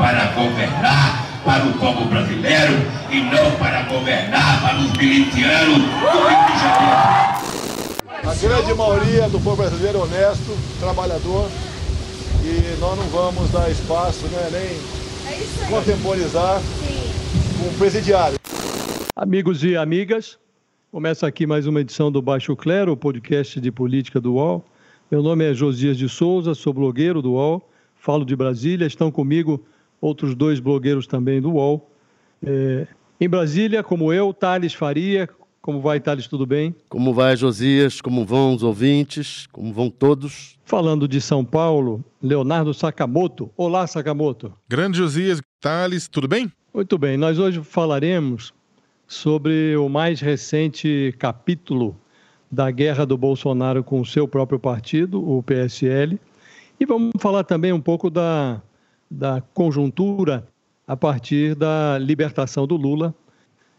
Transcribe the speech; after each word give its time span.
Para 0.00 0.32
governar 0.32 1.26
para 1.44 1.66
o 1.66 1.74
povo 1.74 2.06
brasileiro 2.06 2.72
e 3.10 3.20
não 3.20 3.50
para 3.58 3.82
governar 3.82 4.62
para 4.62 4.78
os 4.78 4.92
milicianos 4.92 5.76
do 5.76 5.82
Rio 5.82 6.46
de 6.46 6.58
Janeiro. 6.58 7.30
A 8.24 8.34
grande 8.34 8.74
maioria 8.74 9.28
do 9.28 9.38
povo 9.40 9.56
brasileiro 9.56 9.98
é 9.98 10.02
honesto, 10.02 10.56
trabalhador, 10.80 11.50
e 12.42 12.80
nós 12.80 12.96
não 12.96 13.04
vamos 13.08 13.50
dar 13.50 13.70
espaço, 13.70 14.26
né, 14.28 14.48
nem 14.50 15.68
contemporizar 15.68 16.62
com 17.58 17.68
o 17.68 17.74
presidiário. 17.78 18.38
Amigos 19.14 19.62
e 19.62 19.76
amigas, 19.76 20.38
começa 20.90 21.26
aqui 21.26 21.46
mais 21.46 21.66
uma 21.66 21.82
edição 21.82 22.10
do 22.10 22.22
Baixo 22.22 22.56
Clero, 22.56 22.92
o 22.92 22.96
podcast 22.96 23.60
de 23.60 23.70
política 23.70 24.18
do 24.18 24.36
UOL. 24.36 24.64
Meu 25.10 25.22
nome 25.22 25.44
é 25.44 25.52
Josias 25.52 25.98
de 25.98 26.08
Souza, 26.08 26.54
sou 26.54 26.72
blogueiro 26.72 27.20
do 27.20 27.32
UOL, 27.32 27.68
falo 27.96 28.24
de 28.24 28.34
Brasília. 28.34 28.86
Estão 28.86 29.10
comigo 29.10 29.62
outros 30.00 30.34
dois 30.34 30.60
blogueiros 30.60 31.06
também 31.06 31.40
do 31.40 31.52
UOL. 31.52 31.90
É, 32.42 32.86
em 33.20 33.28
Brasília, 33.28 33.82
como 33.82 34.12
eu, 34.12 34.32
Thales 34.32 34.72
Faria. 34.72 35.28
Como 35.60 35.80
vai, 35.80 36.00
Thales? 36.00 36.26
Tudo 36.26 36.46
bem? 36.46 36.74
Como 36.88 37.12
vai, 37.12 37.36
Josias? 37.36 38.00
Como 38.00 38.24
vão 38.24 38.54
os 38.54 38.62
ouvintes? 38.62 39.46
Como 39.52 39.72
vão 39.74 39.90
todos? 39.90 40.58
Falando 40.64 41.06
de 41.06 41.20
São 41.20 41.44
Paulo, 41.44 42.02
Leonardo 42.22 42.72
Sakamoto. 42.72 43.50
Olá, 43.56 43.86
Sakamoto. 43.86 44.52
Grande 44.66 44.96
Josias, 44.96 45.42
Thales, 45.60 46.08
tudo 46.08 46.26
bem? 46.26 46.50
Muito 46.72 46.96
bem, 46.96 47.16
nós 47.16 47.38
hoje 47.38 47.60
falaremos 47.62 48.54
sobre 49.06 49.76
o 49.76 49.88
mais 49.88 50.20
recente 50.20 51.12
capítulo 51.18 51.96
da 52.50 52.70
guerra 52.70 53.04
do 53.04 53.18
Bolsonaro 53.18 53.82
com 53.82 54.00
o 54.00 54.06
seu 54.06 54.26
próprio 54.26 54.58
partido, 54.58 55.20
o 55.20 55.42
PSL, 55.42 56.18
e 56.78 56.86
vamos 56.86 57.10
falar 57.18 57.42
também 57.42 57.72
um 57.72 57.80
pouco 57.80 58.08
da, 58.08 58.62
da 59.10 59.42
conjuntura 59.52 60.46
a 60.86 60.96
partir 60.96 61.54
da 61.54 61.98
libertação 61.98 62.66
do 62.66 62.76
Lula. 62.76 63.14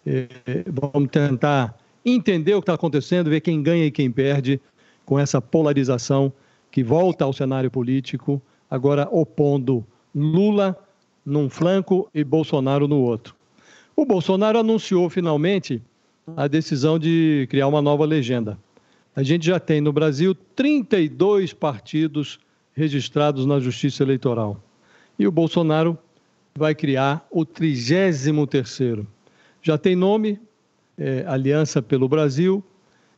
É, 0.05 0.27
vamos 0.67 1.09
tentar 1.09 1.77
entender 2.05 2.53
o 2.55 2.61
que 2.61 2.63
está 2.63 2.73
acontecendo, 2.73 3.29
ver 3.29 3.41
quem 3.41 3.61
ganha 3.61 3.85
e 3.85 3.91
quem 3.91 4.11
perde 4.11 4.59
com 5.05 5.17
essa 5.19 5.41
polarização 5.41 6.33
que 6.71 6.83
volta 6.83 7.25
ao 7.25 7.33
cenário 7.33 7.69
político, 7.69 8.41
agora 8.69 9.07
opondo 9.11 9.85
Lula 10.13 10.77
num 11.25 11.49
flanco 11.49 12.09
e 12.13 12.23
Bolsonaro 12.23 12.87
no 12.87 12.99
outro. 12.99 13.35
O 13.95 14.05
Bolsonaro 14.05 14.57
anunciou 14.57 15.09
finalmente 15.09 15.81
a 16.35 16.47
decisão 16.47 16.97
de 16.97 17.45
criar 17.49 17.67
uma 17.67 17.81
nova 17.81 18.05
legenda. 18.05 18.57
A 19.15 19.21
gente 19.21 19.45
já 19.45 19.59
tem 19.59 19.81
no 19.81 19.91
Brasil 19.91 20.33
32 20.33 21.53
partidos 21.53 22.39
registrados 22.73 23.45
na 23.45 23.59
Justiça 23.59 24.03
Eleitoral. 24.03 24.61
E 25.21 25.27
o 25.27 25.31
Bolsonaro 25.31 25.95
vai 26.55 26.73
criar 26.73 27.23
o 27.29 27.45
33º. 27.45 29.05
Já 29.61 29.77
tem 29.77 29.95
nome, 29.95 30.41
é, 30.97 31.23
Aliança 31.27 31.79
pelo 31.79 32.09
Brasil, 32.09 32.63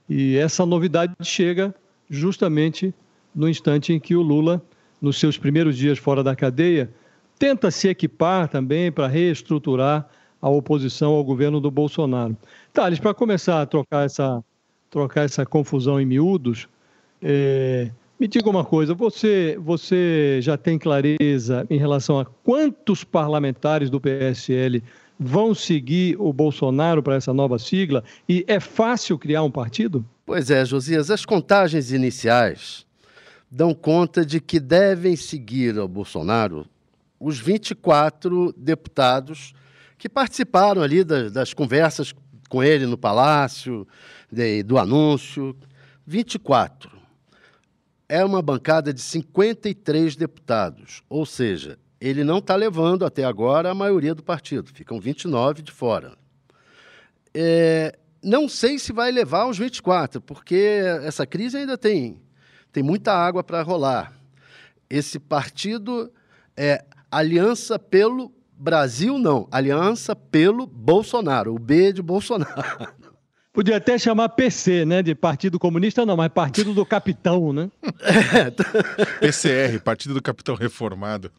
e 0.10 0.36
essa 0.36 0.66
novidade 0.66 1.14
chega 1.22 1.74
justamente 2.10 2.94
no 3.34 3.48
instante 3.48 3.94
em 3.94 4.02
que 4.02 4.18
o 4.18 4.22
Lula, 4.22 4.62
nos 5.02 5.18
seus 5.18 5.38
primeiros 5.38 5.78
dias 5.78 5.98
fora 5.98 6.22
da 6.22 6.36
cadeia, 6.36 6.94
tenta 7.40 7.72
se 7.72 7.88
equipar 7.88 8.50
também 8.50 8.92
para 8.92 9.08
reestruturar 9.08 10.06
a 10.42 10.50
oposição 10.50 11.14
ao 11.14 11.24
governo 11.24 11.62
do 11.62 11.72
Bolsonaro. 11.72 12.36
Thales, 12.74 13.00
para 13.00 13.14
começar 13.14 13.62
a 13.62 13.66
trocar 13.66 14.06
essa, 14.06 14.44
trocar 14.90 15.24
essa 15.24 15.46
confusão 15.46 16.02
em 16.02 16.06
miúdos, 16.06 16.68
é, 17.22 17.90
me 18.24 18.28
diga 18.30 18.50
uma 18.50 18.64
coisa, 18.64 18.94
você, 18.94 19.60
você 19.60 20.40
já 20.42 20.56
tem 20.56 20.80
clareza 20.80 21.68
em 21.70 21.78
relação 21.78 22.22
a 22.22 22.24
quantos 22.24 23.04
parlamentares 23.04 23.90
do 23.90 24.00
PSL 24.00 24.82
vão 25.20 25.54
seguir 25.54 26.16
o 26.18 26.32
Bolsonaro 26.32 27.04
para 27.04 27.16
essa 27.16 27.34
nova 27.34 27.60
sigla? 27.60 28.02
E 28.30 28.46
é 28.48 28.62
fácil 28.62 29.20
criar 29.20 29.44
um 29.44 29.52
partido? 29.52 30.06
Pois 30.26 30.50
é, 30.50 30.64
Josias, 30.64 31.12
as 31.12 31.26
contagens 31.26 31.92
iniciais 31.92 32.86
dão 33.52 33.74
conta 33.74 34.26
de 34.26 34.40
que 34.40 34.58
devem 34.58 35.18
seguir 35.18 35.78
ao 35.78 35.88
Bolsonaro 35.90 36.66
os 37.20 37.38
24 37.40 38.54
deputados 38.56 39.54
que 39.98 40.08
participaram 40.08 40.82
ali 40.82 41.04
das, 41.04 41.30
das 41.30 41.54
conversas 41.54 42.16
com 42.48 42.64
ele 42.64 42.86
no 42.86 42.98
Palácio, 42.98 43.86
de, 44.32 44.64
do 44.64 44.78
anúncio. 44.78 45.54
24. 46.08 46.93
É 48.14 48.24
uma 48.24 48.44
bancada 48.44 48.94
de 48.94 49.02
53 49.02 50.16
deputados, 50.16 51.02
ou 51.10 51.26
seja, 51.26 51.80
ele 52.00 52.24
não 52.24 52.38
está 52.38 52.56
levando 52.56 53.08
até 53.08 53.24
agora 53.24 53.72
a 53.72 53.74
maioria 53.74 54.14
do 54.14 54.22
partido, 54.22 54.70
ficam 54.72 55.00
29 55.00 55.64
de 55.64 55.72
fora. 55.72 56.16
É, 57.34 57.98
não 58.24 58.48
sei 58.48 58.78
se 58.78 58.94
vai 58.94 59.12
levar 59.12 59.48
os 59.48 59.58
24, 59.58 60.22
porque 60.22 60.80
essa 61.02 61.26
crise 61.26 61.58
ainda 61.58 61.76
tem, 61.76 62.22
tem 62.72 62.84
muita 62.84 63.12
água 63.12 63.44
para 63.44 63.64
rolar. 63.64 64.14
Esse 64.88 65.18
partido 65.18 66.14
é 66.56 66.86
Aliança 67.10 67.80
pelo 67.80 68.32
Brasil, 68.56 69.18
não. 69.18 69.48
Aliança 69.50 70.16
pelo 70.16 70.68
Bolsonaro. 70.68 71.56
O 71.56 71.58
B 71.58 71.92
de 71.92 72.04
Bolsonaro. 72.04 72.94
Podia 73.54 73.78
até 73.78 74.00
chamar 74.00 74.30
PC, 74.30 74.84
né? 74.84 75.04
De 75.04 75.14
Partido 75.14 75.60
Comunista, 75.60 76.04
não, 76.04 76.18
mas 76.18 76.30
Partido 76.30 76.74
do 76.74 76.84
Capitão, 76.84 77.54
né? 77.54 77.70
PCR, 79.22 79.80
Partido 79.80 80.16
do 80.16 80.22
Capitão 80.24 80.56
Reformado. 80.56 81.32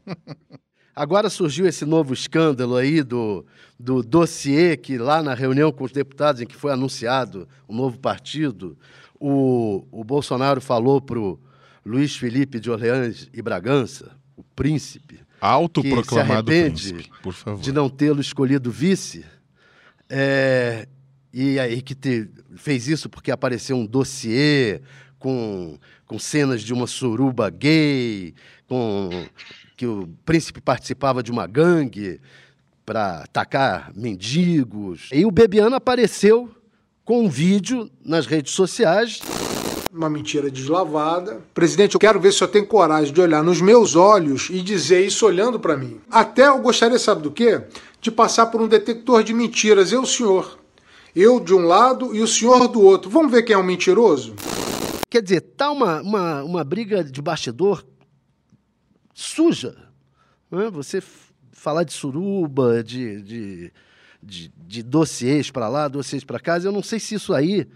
Agora 0.94 1.28
surgiu 1.28 1.66
esse 1.66 1.84
novo 1.84 2.14
escândalo 2.14 2.76
aí 2.76 3.02
do, 3.02 3.44
do 3.78 4.00
dossiê 4.00 4.76
que 4.76 4.96
lá 4.96 5.24
na 5.24 5.34
reunião 5.34 5.72
com 5.72 5.82
os 5.82 5.90
deputados 5.90 6.40
em 6.40 6.46
que 6.46 6.54
foi 6.54 6.72
anunciado 6.72 7.48
o 7.66 7.74
novo 7.74 7.98
partido, 7.98 8.78
o, 9.18 9.84
o 9.90 10.04
Bolsonaro 10.04 10.60
falou 10.60 11.00
para 11.00 11.18
o 11.18 11.40
Luiz 11.84 12.14
Felipe 12.14 12.60
de 12.60 12.70
Orleans 12.70 13.28
e 13.34 13.42
Bragança, 13.42 14.12
o 14.36 14.44
príncipe, 14.44 15.18
Autoproclamado 15.40 16.44
que 16.44 16.52
se 16.52 16.60
arrepende 16.60 16.92
príncipe, 16.92 17.10
por 17.20 17.32
favor. 17.32 17.60
de 17.60 17.72
não 17.72 17.90
tê-lo 17.90 18.20
escolhido 18.20 18.70
vice, 18.70 19.24
é, 20.08 20.86
e 21.34 21.58
aí 21.58 21.82
que 21.82 21.96
te, 21.96 22.28
fez 22.54 22.86
isso 22.86 23.08
porque 23.08 23.32
apareceu 23.32 23.76
um 23.76 23.84
dossiê 23.84 24.80
com, 25.18 25.76
com 26.06 26.16
cenas 26.16 26.62
de 26.62 26.72
uma 26.72 26.86
suruba 26.86 27.50
gay, 27.50 28.32
com 28.68 29.10
que 29.76 29.84
o 29.84 30.08
príncipe 30.24 30.60
participava 30.60 31.24
de 31.24 31.32
uma 31.32 31.48
gangue 31.48 32.20
para 32.86 33.22
atacar 33.24 33.90
mendigos. 33.96 35.08
E 35.12 35.26
o 35.26 35.30
Bebiano 35.32 35.74
apareceu 35.74 36.48
com 37.04 37.24
um 37.24 37.28
vídeo 37.28 37.90
nas 38.04 38.26
redes 38.26 38.52
sociais 38.52 39.20
uma 39.92 40.10
mentira 40.10 40.50
deslavada. 40.50 41.40
Presidente, 41.54 41.94
eu 41.94 42.00
quero 42.00 42.18
ver 42.18 42.32
se 42.32 42.42
eu 42.42 42.48
tenho 42.48 42.66
coragem 42.66 43.14
de 43.14 43.20
olhar 43.20 43.44
nos 43.44 43.60
meus 43.60 43.94
olhos 43.94 44.48
e 44.50 44.60
dizer 44.60 45.06
isso 45.06 45.24
olhando 45.24 45.60
para 45.60 45.76
mim. 45.76 46.00
Até 46.10 46.48
eu 46.48 46.58
gostaria, 46.58 46.98
sabe 46.98 47.22
do 47.22 47.30
quê? 47.30 47.62
De 48.00 48.10
passar 48.10 48.46
por 48.46 48.60
um 48.60 48.66
detector 48.66 49.22
de 49.22 49.32
mentiras. 49.32 49.92
Eu, 49.92 50.04
senhor. 50.04 50.58
Eu 51.14 51.38
de 51.38 51.54
um 51.54 51.64
lado 51.64 52.14
e 52.14 52.20
o 52.20 52.26
senhor 52.26 52.66
do 52.66 52.82
outro. 52.82 53.08
Vamos 53.08 53.30
ver 53.30 53.44
quem 53.44 53.54
é 53.54 53.56
o 53.56 53.60
um 53.60 53.64
mentiroso? 53.64 54.34
Quer 55.08 55.22
dizer, 55.22 55.40
tá 55.42 55.70
uma, 55.70 56.02
uma, 56.02 56.42
uma 56.42 56.64
briga 56.64 57.04
de 57.04 57.22
bastidor 57.22 57.84
suja. 59.14 59.76
Né? 60.50 60.68
Você 60.70 61.00
falar 61.52 61.84
de 61.84 61.92
suruba, 61.92 62.82
de, 62.82 63.22
de, 63.22 63.72
de, 64.20 64.52
de 64.56 64.82
dossiês 64.82 65.52
para 65.52 65.68
lá, 65.68 65.86
dossiês 65.86 66.24
para 66.24 66.40
cá, 66.40 66.58
eu 66.58 66.72
não 66.72 66.82
sei 66.82 66.98
se 66.98 67.14
isso 67.14 67.32
aí 67.32 67.66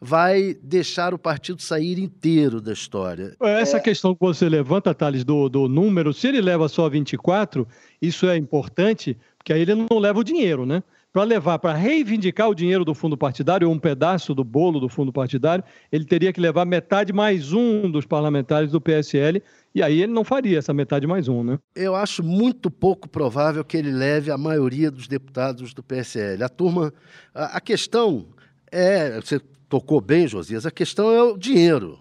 vai 0.00 0.56
deixar 0.62 1.12
o 1.12 1.18
partido 1.18 1.60
sair 1.60 1.98
inteiro 1.98 2.60
da 2.60 2.72
história. 2.72 3.34
Essa 3.40 3.78
é... 3.78 3.80
questão 3.80 4.14
que 4.14 4.20
você 4.20 4.48
levanta, 4.48 4.94
Thales, 4.94 5.24
do, 5.24 5.48
do 5.48 5.68
número, 5.68 6.12
se 6.12 6.28
ele 6.28 6.40
leva 6.40 6.68
só 6.68 6.88
24, 6.88 7.66
isso 8.00 8.26
é 8.28 8.36
importante, 8.36 9.18
porque 9.36 9.52
aí 9.52 9.62
ele 9.62 9.74
não 9.74 9.98
leva 9.98 10.20
o 10.20 10.24
dinheiro, 10.24 10.64
né? 10.64 10.82
Para 11.14 11.22
levar, 11.22 11.60
para 11.60 11.72
reivindicar 11.72 12.48
o 12.48 12.54
dinheiro 12.56 12.84
do 12.84 12.92
fundo 12.92 13.16
partidário, 13.16 13.68
ou 13.68 13.72
um 13.72 13.78
pedaço 13.78 14.34
do 14.34 14.42
bolo 14.42 14.80
do 14.80 14.88
fundo 14.88 15.12
partidário, 15.12 15.62
ele 15.92 16.04
teria 16.04 16.32
que 16.32 16.40
levar 16.40 16.64
metade 16.64 17.12
mais 17.12 17.52
um 17.52 17.88
dos 17.88 18.04
parlamentares 18.04 18.72
do 18.72 18.80
PSL, 18.80 19.40
e 19.72 19.80
aí 19.80 20.02
ele 20.02 20.12
não 20.12 20.24
faria 20.24 20.58
essa 20.58 20.74
metade 20.74 21.06
mais 21.06 21.28
um, 21.28 21.44
né? 21.44 21.56
Eu 21.72 21.94
acho 21.94 22.20
muito 22.20 22.68
pouco 22.68 23.08
provável 23.08 23.64
que 23.64 23.76
ele 23.76 23.92
leve 23.92 24.32
a 24.32 24.36
maioria 24.36 24.90
dos 24.90 25.06
deputados 25.06 25.72
do 25.72 25.84
PSL. 25.84 26.42
A 26.42 26.48
turma. 26.48 26.92
A, 27.32 27.58
a 27.58 27.60
questão 27.60 28.26
é. 28.72 29.20
Você 29.20 29.38
tocou 29.68 30.00
bem, 30.00 30.26
Josias, 30.26 30.66
a 30.66 30.70
questão 30.72 31.12
é 31.12 31.22
o 31.22 31.38
dinheiro. 31.38 31.96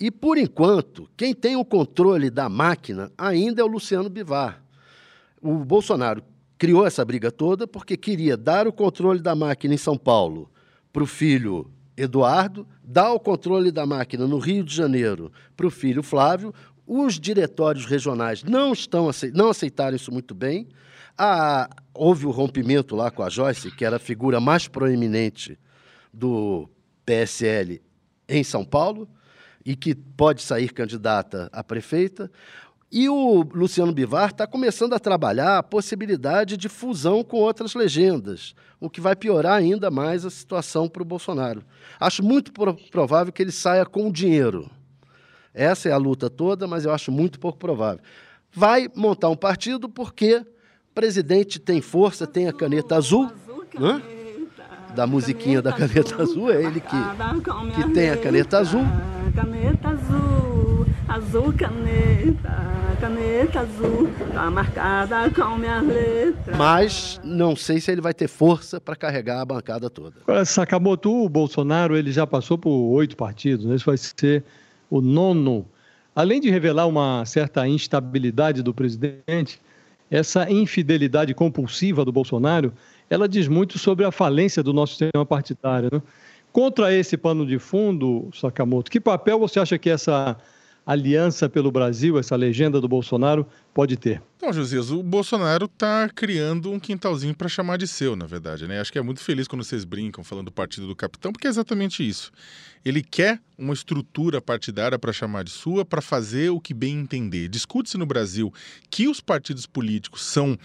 E, 0.00 0.10
por 0.10 0.38
enquanto, 0.38 1.10
quem 1.14 1.34
tem 1.34 1.56
o 1.56 1.64
controle 1.64 2.30
da 2.30 2.48
máquina 2.48 3.12
ainda 3.18 3.60
é 3.60 3.64
o 3.64 3.68
Luciano 3.68 4.08
Bivar. 4.08 4.62
O 5.42 5.58
Bolsonaro 5.58 6.22
criou 6.60 6.86
essa 6.86 7.02
briga 7.02 7.32
toda 7.32 7.66
porque 7.66 7.96
queria 7.96 8.36
dar 8.36 8.68
o 8.68 8.72
controle 8.72 9.18
da 9.18 9.34
máquina 9.34 9.72
em 9.72 9.78
São 9.78 9.96
Paulo 9.96 10.52
para 10.92 11.02
o 11.02 11.06
filho 11.06 11.72
Eduardo, 11.96 12.68
dar 12.84 13.12
o 13.12 13.18
controle 13.18 13.72
da 13.72 13.86
máquina 13.86 14.26
no 14.26 14.38
Rio 14.38 14.62
de 14.62 14.74
Janeiro 14.76 15.32
para 15.56 15.66
o 15.66 15.70
filho 15.70 16.02
Flávio. 16.02 16.52
Os 16.86 17.18
diretórios 17.18 17.86
regionais 17.86 18.44
não 18.44 18.74
estão 18.74 19.10
não 19.32 19.48
aceitaram 19.48 19.96
isso 19.96 20.12
muito 20.12 20.34
bem. 20.34 20.68
Ah, 21.16 21.66
houve 21.94 22.26
o 22.26 22.30
rompimento 22.30 22.94
lá 22.94 23.10
com 23.10 23.22
a 23.22 23.30
Joyce, 23.30 23.74
que 23.74 23.84
era 23.84 23.96
a 23.96 24.00
figura 24.00 24.38
mais 24.38 24.68
proeminente 24.68 25.58
do 26.12 26.68
PSL 27.06 27.80
em 28.28 28.44
São 28.44 28.66
Paulo 28.66 29.08
e 29.64 29.74
que 29.74 29.94
pode 29.94 30.42
sair 30.42 30.74
candidata 30.74 31.48
a 31.54 31.64
prefeita. 31.64 32.30
E 32.92 33.08
o 33.08 33.44
Luciano 33.54 33.92
Bivar 33.92 34.30
está 34.30 34.48
começando 34.48 34.94
a 34.94 34.98
trabalhar 34.98 35.58
a 35.58 35.62
possibilidade 35.62 36.56
de 36.56 36.68
fusão 36.68 37.22
com 37.22 37.36
outras 37.36 37.74
legendas, 37.74 38.52
o 38.80 38.90
que 38.90 39.00
vai 39.00 39.14
piorar 39.14 39.52
ainda 39.52 39.92
mais 39.92 40.24
a 40.24 40.30
situação 40.30 40.88
para 40.88 41.02
o 41.02 41.04
Bolsonaro. 41.04 41.62
Acho 42.00 42.20
muito 42.20 42.52
provável 42.90 43.32
que 43.32 43.40
ele 43.40 43.52
saia 43.52 43.86
com 43.86 44.10
dinheiro. 44.10 44.68
Essa 45.54 45.88
é 45.88 45.92
a 45.92 45.96
luta 45.96 46.28
toda, 46.28 46.66
mas 46.66 46.84
eu 46.84 46.92
acho 46.92 47.12
muito 47.12 47.38
pouco 47.38 47.58
provável. 47.58 48.00
Vai 48.52 48.88
montar 48.96 49.28
um 49.28 49.36
partido 49.36 49.88
porque 49.88 50.44
presidente 50.92 51.60
tem 51.60 51.80
força, 51.80 52.26
tem 52.26 52.48
a 52.48 52.52
caneta 52.52 52.96
azul. 52.96 53.30
Hã? 53.78 54.02
Da 54.96 55.06
musiquinha 55.06 55.62
da 55.62 55.72
caneta 55.72 56.20
azul, 56.20 56.50
é 56.50 56.60
ele 56.60 56.80
que, 56.80 56.96
que 57.76 57.90
tem 57.94 58.10
a 58.10 58.16
caneta 58.16 58.58
azul. 58.58 58.82
Caneta 59.32 59.90
azul, 59.90 60.86
azul 61.08 61.52
caneta 61.52 62.79
caneta 63.00 63.60
azul, 63.60 64.10
tá 64.34 64.50
marcada 64.50 65.30
com 65.30 65.56
minhas 65.56 65.86
letras. 65.86 66.56
Mas 66.56 67.20
não 67.24 67.56
sei 67.56 67.80
se 67.80 67.90
ele 67.90 68.02
vai 68.02 68.12
ter 68.12 68.28
força 68.28 68.78
para 68.78 68.94
carregar 68.94 69.40
a 69.40 69.44
bancada 69.44 69.88
toda. 69.88 70.16
Agora, 70.22 70.44
Sakamoto, 70.44 71.24
o 71.24 71.28
Bolsonaro, 71.28 71.96
ele 71.96 72.12
já 72.12 72.26
passou 72.26 72.58
por 72.58 72.70
oito 72.70 73.16
partidos, 73.16 73.64
né? 73.64 73.74
esse 73.74 73.86
vai 73.86 73.96
ser 73.96 74.44
o 74.90 75.00
nono. 75.00 75.66
Além 76.14 76.40
de 76.40 76.50
revelar 76.50 76.86
uma 76.86 77.24
certa 77.24 77.66
instabilidade 77.66 78.62
do 78.62 78.74
presidente, 78.74 79.58
essa 80.10 80.50
infidelidade 80.50 81.32
compulsiva 81.32 82.04
do 82.04 82.12
Bolsonaro, 82.12 82.70
ela 83.08 83.26
diz 83.26 83.48
muito 83.48 83.78
sobre 83.78 84.04
a 84.04 84.12
falência 84.12 84.62
do 84.62 84.74
nosso 84.74 84.96
sistema 84.96 85.24
partidário. 85.24 85.88
Né? 85.90 86.02
Contra 86.52 86.92
esse 86.92 87.16
pano 87.16 87.46
de 87.46 87.58
fundo, 87.58 88.28
Sakamoto, 88.34 88.90
que 88.90 89.00
papel 89.00 89.38
você 89.38 89.58
acha 89.58 89.78
que 89.78 89.88
essa 89.88 90.36
aliança 90.84 91.48
pelo 91.48 91.70
Brasil, 91.70 92.18
essa 92.18 92.36
legenda 92.36 92.80
do 92.80 92.88
Bolsonaro, 92.88 93.46
pode 93.72 93.96
ter? 93.96 94.22
Então, 94.40 94.54
Josias, 94.54 94.90
o 94.90 95.02
Bolsonaro 95.02 95.66
está 95.66 96.08
criando 96.08 96.72
um 96.72 96.80
quintalzinho 96.80 97.34
para 97.34 97.46
chamar 97.46 97.76
de 97.76 97.86
seu, 97.86 98.16
na 98.16 98.24
verdade. 98.24 98.66
Né? 98.66 98.80
Acho 98.80 98.90
que 98.90 98.98
é 98.98 99.02
muito 99.02 99.20
feliz 99.20 99.46
quando 99.46 99.62
vocês 99.62 99.84
brincam 99.84 100.24
falando 100.24 100.46
do 100.46 100.50
partido 100.50 100.86
do 100.86 100.96
capitão, 100.96 101.30
porque 101.30 101.46
é 101.46 101.50
exatamente 101.50 102.08
isso. 102.08 102.32
Ele 102.82 103.02
quer 103.02 103.38
uma 103.58 103.74
estrutura 103.74 104.40
partidária 104.40 104.98
para 104.98 105.12
chamar 105.12 105.44
de 105.44 105.50
sua, 105.50 105.84
para 105.84 106.00
fazer 106.00 106.48
o 106.48 106.58
que 106.58 106.72
bem 106.72 107.00
entender. 107.00 107.46
Discute-se 107.48 107.98
no 107.98 108.06
Brasil 108.06 108.50
que 108.88 109.06
os 109.06 109.20
partidos 109.20 109.66
políticos 109.66 110.24
são 110.24 110.58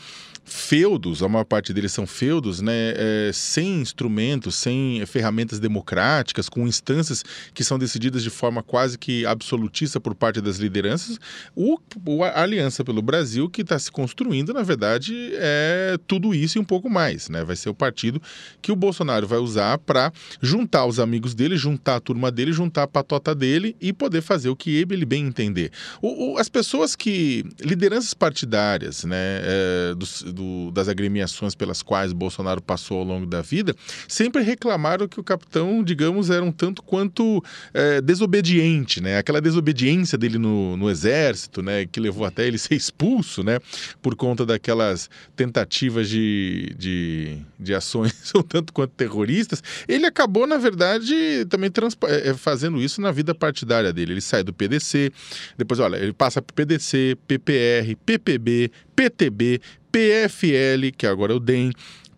feudos, 0.46 1.22
a 1.22 1.28
maior 1.28 1.44
parte 1.44 1.74
deles 1.74 1.92
são 1.92 2.08
feudos, 2.08 2.62
né, 2.62 2.94
é, 2.96 3.32
sem 3.34 3.82
instrumentos, 3.82 4.56
sem 4.56 5.06
ferramentas 5.06 5.60
democráticas, 5.60 6.48
com 6.48 6.66
instâncias 6.66 7.24
que 7.54 7.64
são 7.64 7.78
decididas 7.78 8.24
de 8.24 8.30
forma 8.30 8.64
quase 8.64 8.98
que 8.98 9.26
absolutista 9.26 10.00
por 10.00 10.16
parte 10.16 10.40
das 10.40 10.58
lideranças. 10.58 11.20
O, 11.54 11.78
a 12.24 12.42
Aliança 12.42 12.86
pelo 12.86 13.02
Brasil, 13.02 13.50
que 13.50 13.64
está 13.66 13.78
se 13.78 13.92
construindo, 13.92 14.54
na 14.54 14.64
verdade, 14.64 15.32
é 15.34 15.98
tudo 16.08 16.34
isso 16.34 16.58
e 16.58 16.62
um 16.62 16.64
pouco 16.64 16.90
mais. 16.90 17.30
Né? 17.30 17.44
Vai 17.44 17.56
ser 17.56 17.70
o 17.70 17.74
partido 17.74 18.22
que 18.62 18.72
o 18.72 18.76
Bolsonaro 18.76 19.28
vai 19.28 19.40
usar 19.40 19.78
para 19.78 20.12
juntar 20.42 20.86
os 20.86 21.00
amigos 21.00 21.34
dele, 21.34 21.58
juntar 21.58 21.98
a 21.98 22.00
turma 22.00 22.32
dele, 22.32 22.52
juntar 22.52 22.84
a 22.84 22.88
patota 22.88 23.36
dele 23.36 23.76
e 23.82 23.92
poder 23.92 24.22
fazer 24.22 24.50
o 24.50 24.56
que 24.56 24.78
ele 24.78 25.06
bem 25.06 25.26
entender. 25.26 25.72
O, 26.02 26.34
o, 26.34 26.38
as 26.38 26.50
pessoas 26.50 26.96
que. 26.96 27.44
lideranças 27.62 28.14
partidárias, 28.14 29.04
né, 29.04 29.42
é, 29.44 29.96
do, 29.96 30.34
do, 30.34 30.72
das 30.72 30.88
agremiações 30.88 31.56
pelas 31.56 31.82
quais 31.82 32.14
Bolsonaro 32.14 32.62
passou 32.62 33.00
ao 33.00 33.04
longo 33.04 33.26
da 33.26 33.42
vida, 33.42 33.76
sempre 34.08 34.42
reclamaram 34.42 35.08
que 35.08 35.20
o 35.20 35.24
capitão, 35.24 35.84
digamos, 35.84 36.30
era 36.30 36.44
um 36.44 36.52
tanto 36.52 36.82
quanto 36.82 37.44
é, 37.74 38.02
desobediente, 38.02 39.02
né? 39.02 39.18
Aquela 39.18 39.42
desobediência 39.42 40.18
dele 40.18 40.38
no, 40.38 40.78
no 40.78 40.90
exército, 40.90 41.62
né, 41.62 41.86
que 41.86 42.00
levou 42.00 42.26
até 42.26 42.48
ele 42.48 42.58
ser 42.58 42.76
expulso, 42.76 43.44
né, 43.44 43.55
por 44.02 44.16
conta 44.16 44.46
daquelas 44.46 45.10
tentativas 45.36 46.10
de, 46.10 46.74
de, 46.78 47.38
de 47.60 47.74
ações 47.74 48.32
um 48.36 48.42
tanto 48.42 48.74
quanto 48.74 48.92
terroristas. 48.92 49.64
Ele 49.88 50.06
acabou, 50.06 50.48
na 50.48 50.58
verdade, 50.58 51.46
também 51.50 51.72
é, 52.08 52.34
fazendo 52.34 52.82
isso 52.82 53.02
na 53.02 53.12
vida 53.12 53.34
partidária 53.34 53.92
dele. 53.92 54.14
Ele 54.14 54.22
sai 54.22 54.44
do 54.44 54.54
PDC, 54.54 55.12
depois, 55.58 55.80
olha, 55.80 55.98
ele 55.98 56.14
passa 56.14 56.42
para 56.42 56.54
PDC, 56.54 57.18
PPR, 57.28 57.96
PPB, 58.06 58.72
PTB, 58.96 59.62
PFL, 59.92 60.92
que 60.98 61.08
agora 61.08 61.34
é 61.34 61.36
o 61.36 61.40
DEM, 61.40 61.72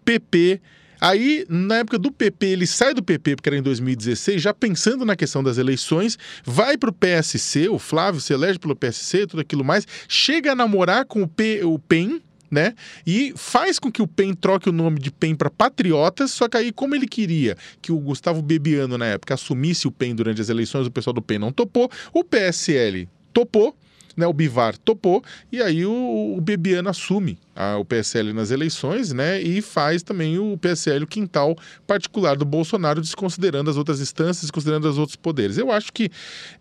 PP. 0.03 0.61
Aí, 0.99 1.45
na 1.49 1.77
época 1.77 1.97
do 1.97 2.11
PP, 2.11 2.45
ele 2.45 2.67
sai 2.67 2.93
do 2.93 3.03
PP, 3.03 3.35
porque 3.35 3.49
era 3.49 3.57
em 3.57 3.61
2016, 3.61 4.41
já 4.41 4.53
pensando 4.53 5.05
na 5.05 5.15
questão 5.15 5.43
das 5.43 5.57
eleições, 5.57 6.17
vai 6.43 6.77
para 6.77 6.89
o 6.89 6.93
PSC, 6.93 7.69
o 7.69 7.79
Flávio 7.79 8.19
se 8.19 8.33
elege 8.33 8.59
pelo 8.59 8.75
PSC, 8.75 9.27
tudo 9.27 9.41
aquilo 9.41 9.63
mais, 9.63 9.85
chega 10.07 10.51
a 10.51 10.55
namorar 10.55 11.05
com 11.05 11.21
o, 11.21 11.27
P, 11.27 11.63
o 11.63 11.77
PEN, 11.77 12.21
né? 12.49 12.73
E 13.05 13.33
faz 13.35 13.77
com 13.77 13.91
que 13.91 14.01
o 14.01 14.07
PEN 14.07 14.33
troque 14.33 14.69
o 14.69 14.71
nome 14.71 14.99
de 14.99 15.11
PEN 15.11 15.35
para 15.35 15.49
Patriotas, 15.49 16.31
só 16.31 16.47
que 16.47 16.57
aí, 16.57 16.71
como 16.71 16.95
ele 16.95 17.07
queria 17.07 17.57
que 17.81 17.91
o 17.91 17.99
Gustavo 17.99 18.41
Bebiano, 18.41 18.97
na 18.97 19.05
época, 19.05 19.33
assumisse 19.33 19.87
o 19.87 19.91
PEN 19.91 20.15
durante 20.15 20.41
as 20.41 20.49
eleições, 20.49 20.87
o 20.87 20.91
pessoal 20.91 21.13
do 21.13 21.21
PEN 21.21 21.39
não 21.39 21.51
topou, 21.51 21.89
o 22.13 22.23
PSL 22.23 23.07
topou, 23.33 23.75
né, 24.17 24.25
o 24.25 24.33
Bivar 24.33 24.75
topou, 24.77 25.23
e 25.51 25.61
aí 25.61 25.85
o, 25.85 26.35
o 26.35 26.41
Bebiano 26.41 26.89
assume 26.89 27.37
a, 27.55 27.77
o 27.77 27.85
PSL 27.85 28.33
nas 28.33 28.49
eleições, 28.49 29.13
né, 29.13 29.39
e 29.39 29.61
faz 29.61 30.01
também 30.01 30.39
o 30.39 30.57
PSL 30.57 31.03
o 31.03 31.07
quintal 31.07 31.55
particular 31.85 32.35
do 32.35 32.43
Bolsonaro, 32.43 32.99
desconsiderando 32.99 33.69
as 33.69 33.77
outras 33.77 34.01
instâncias, 34.01 34.41
desconsiderando 34.41 34.89
os 34.89 34.97
outros 34.97 35.15
poderes. 35.15 35.57
Eu 35.57 35.71
acho 35.71 35.93
que 35.93 36.09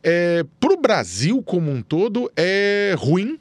é, 0.02 0.44
para 0.60 0.74
o 0.74 0.76
Brasil 0.76 1.42
como 1.42 1.70
um 1.70 1.80
todo 1.80 2.30
é 2.36 2.94
ruim 2.98 3.38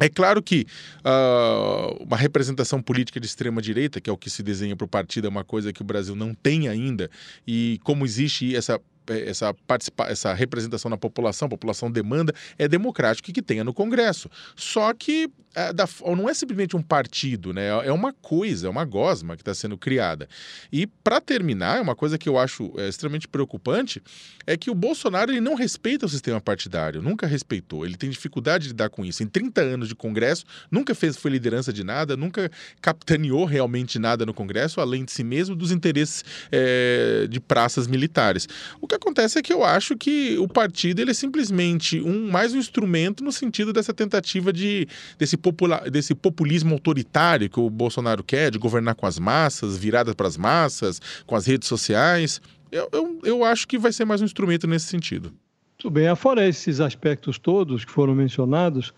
é 0.00 0.08
claro 0.08 0.40
que 0.40 0.64
uh, 1.04 2.04
uma 2.04 2.16
representação 2.16 2.80
política 2.80 3.18
de 3.18 3.26
extrema 3.26 3.60
direita, 3.60 4.00
que 4.00 4.08
é 4.08 4.12
o 4.12 4.16
que 4.16 4.30
se 4.30 4.44
desenha 4.44 4.76
para 4.76 4.84
o 4.84 4.88
partido, 4.88 5.26
é 5.26 5.30
uma 5.30 5.42
coisa 5.42 5.72
que 5.72 5.82
o 5.82 5.84
Brasil 5.84 6.14
não 6.14 6.32
tem 6.32 6.68
ainda. 6.68 7.10
E 7.44 7.80
como 7.82 8.04
existe 8.04 8.54
essa 8.54 8.80
essa, 9.14 9.54
participa 9.66 10.04
essa 10.04 10.32
representação 10.34 10.90
na 10.90 10.96
população, 10.96 11.46
a 11.46 11.48
população 11.48 11.90
demanda, 11.90 12.32
é 12.58 12.68
democrático 12.68 13.32
que 13.32 13.42
tenha 13.42 13.64
no 13.64 13.74
Congresso. 13.74 14.30
Só 14.56 14.92
que 14.94 15.30
da, 15.72 15.88
não 16.16 16.28
é 16.28 16.34
simplesmente 16.34 16.76
um 16.76 16.82
partido, 16.82 17.52
né? 17.52 17.68
É 17.84 17.92
uma 17.92 18.12
coisa, 18.12 18.66
é 18.66 18.70
uma 18.70 18.84
gosma 18.84 19.36
que 19.36 19.42
está 19.42 19.54
sendo 19.54 19.76
criada. 19.76 20.28
E 20.72 20.86
para 20.86 21.20
terminar, 21.20 21.78
é 21.78 21.80
uma 21.80 21.96
coisa 21.96 22.18
que 22.18 22.28
eu 22.28 22.38
acho 22.38 22.72
é, 22.76 22.88
extremamente 22.88 23.26
preocupante 23.26 24.02
é 24.46 24.56
que 24.56 24.70
o 24.70 24.74
Bolsonaro 24.74 25.30
ele 25.30 25.40
não 25.40 25.54
respeita 25.54 26.06
o 26.06 26.08
sistema 26.08 26.40
partidário, 26.40 27.02
nunca 27.02 27.26
respeitou. 27.26 27.84
Ele 27.84 27.96
tem 27.96 28.08
dificuldade 28.10 28.64
de 28.64 28.70
lidar 28.70 28.90
com 28.90 29.04
isso. 29.04 29.22
Em 29.22 29.26
30 29.26 29.60
anos 29.60 29.88
de 29.88 29.94
Congresso, 29.94 30.44
nunca 30.70 30.94
fez 30.94 31.16
foi 31.16 31.30
liderança 31.30 31.72
de 31.72 31.84
nada, 31.84 32.16
nunca 32.16 32.50
capitaneou 32.80 33.44
realmente 33.44 33.98
nada 33.98 34.24
no 34.24 34.32
Congresso, 34.32 34.80
além 34.80 35.04
de 35.04 35.12
si 35.12 35.24
mesmo 35.24 35.54
dos 35.56 35.70
interesses 35.70 36.24
é, 36.52 37.26
de 37.28 37.40
praças 37.40 37.86
militares. 37.86 38.48
O 38.80 38.86
que 38.86 38.94
acontece 38.94 39.38
é 39.38 39.42
que 39.42 39.52
eu 39.52 39.64
acho 39.64 39.96
que 39.96 40.38
o 40.38 40.48
partido 40.48 41.00
ele 41.00 41.10
é 41.10 41.14
simplesmente 41.14 42.00
um 42.00 42.30
mais 42.30 42.54
um 42.54 42.58
instrumento 42.58 43.24
no 43.24 43.32
sentido 43.32 43.72
dessa 43.72 43.92
tentativa 43.92 44.52
de 44.52 44.86
popula, 45.38 45.88
desse 45.90 46.14
populismo 46.14 46.74
autoritário 46.74 47.48
que 47.48 47.58
o 47.58 47.70
Bolsonaro 47.70 48.22
quer, 48.22 48.50
de 48.50 48.58
governar 48.58 48.94
com 48.94 49.06
as 49.06 49.18
massas, 49.18 49.76
virada 49.76 50.14
para 50.14 50.26
as 50.26 50.36
massas, 50.36 51.00
com 51.26 51.34
as 51.34 51.46
redes 51.46 51.68
sociais. 51.68 52.40
Eu, 52.70 52.88
eu, 52.92 53.20
eu 53.24 53.44
acho 53.44 53.66
que 53.66 53.78
vai 53.78 53.92
ser 53.92 54.04
mais 54.04 54.20
um 54.20 54.24
instrumento 54.24 54.66
nesse 54.66 54.86
sentido. 54.86 55.32
Muito 55.78 55.90
bem. 55.90 56.08
Afora 56.08 56.46
esses 56.46 56.80
aspectos 56.80 57.38
todos 57.38 57.84
que 57.84 57.92
foram 57.92 58.14
mencionados, 58.14 58.92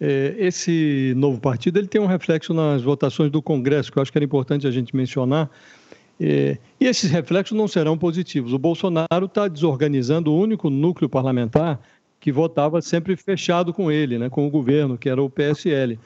é, 0.00 0.34
esse 0.38 1.12
novo 1.16 1.40
partido 1.40 1.78
ele 1.78 1.86
tem 1.86 2.00
um 2.00 2.06
reflexo 2.06 2.52
nas 2.52 2.82
votações 2.82 3.30
do 3.30 3.40
Congresso, 3.40 3.92
que 3.92 3.98
eu 3.98 4.02
acho 4.02 4.10
que 4.10 4.18
era 4.18 4.24
importante 4.24 4.66
a 4.66 4.70
gente 4.70 4.96
mencionar. 4.96 5.48
É, 6.20 6.56
e 6.80 6.86
esses 6.86 7.10
reflexos 7.10 7.56
não 7.56 7.68
serão 7.68 7.98
positivos. 7.98 8.52
O 8.52 8.58
Bolsonaro 8.58 9.26
está 9.26 9.46
desorganizando 9.46 10.32
o 10.32 10.40
único 10.40 10.70
núcleo 10.70 11.08
parlamentar 11.08 11.80
que 12.22 12.30
votava 12.30 12.80
sempre 12.80 13.16
fechado 13.16 13.74
com 13.74 13.90
ele, 13.90 14.16
né, 14.16 14.30
com 14.30 14.46
o 14.46 14.50
governo, 14.50 14.96
que 14.96 15.08
era 15.08 15.20
o 15.20 15.28
PSL. 15.28 15.98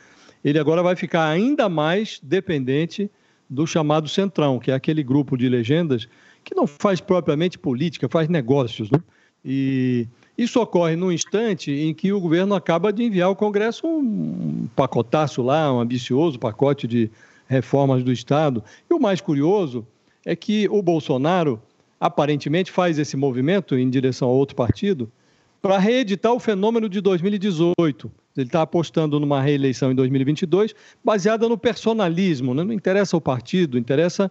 Ele 0.43 0.59
agora 0.59 0.83
vai 0.83 0.97
ficar 0.97 1.29
ainda 1.29 1.69
mais 1.69 2.19
dependente 2.23 3.11
do 3.51 3.67
chamado 3.67 4.09
Centrão, 4.09 4.59
que 4.59 4.71
é 4.71 4.75
aquele 4.75 5.03
grupo 5.03 5.37
de 5.37 5.47
legendas 5.47 6.09
que 6.43 6.55
não 6.55 6.67
faz 6.67 7.03
propriamente 7.03 7.59
política, 7.59 8.09
faz 8.09 8.31
negócios. 8.31 8.91
Né? 8.91 8.99
E 9.45 10.09
isso 10.39 10.59
ocorre 10.59 10.97
num 10.97 11.13
instante 11.13 11.71
em 11.71 11.93
que 11.93 12.11
o 12.15 12.21
governo 12.21 12.55
acaba 12.55 12.91
de 12.91 13.05
enviar 13.05 13.29
ao 13.29 13.37
Congresso 13.37 13.87
um 13.87 14.67
pacotaço 14.75 15.43
lá, 15.43 15.71
um 15.71 15.81
ambicioso 15.81 16.39
pacote 16.39 16.87
de 16.87 17.11
reformas 17.47 18.03
do 18.03 18.11
Estado. 18.11 18.65
E 18.91 18.95
o 18.95 18.99
mais 18.99 19.21
curioso 19.21 19.87
é 20.25 20.35
que 20.35 20.67
o 20.71 20.81
Bolsonaro 20.81 21.61
aparentemente 22.01 22.73
faz 22.73 22.99
esse 22.99 23.19
movimento 23.19 23.77
em 23.77 23.91
direção 23.91 24.29
a 24.29 24.33
outro 24.33 24.57
partido 24.57 25.13
para 25.61 25.79
reeditar 25.79 26.33
o 26.33 26.41
fenômeno 26.41 26.89
de 26.89 27.01
2018. 27.01 28.11
Ele 28.37 28.47
está 28.47 28.63
apostando 28.63 29.19
numa 29.19 29.41
reeleição 29.41 29.91
em 29.91 29.95
2022 29.95 30.75
baseada 31.05 31.49
no 31.49 31.57
personalismo. 31.57 32.55
Né? 32.55 32.63
Não 32.65 32.73
interessa 32.73 33.17
o 33.17 33.21
partido, 33.21 33.79
interessa 33.79 34.31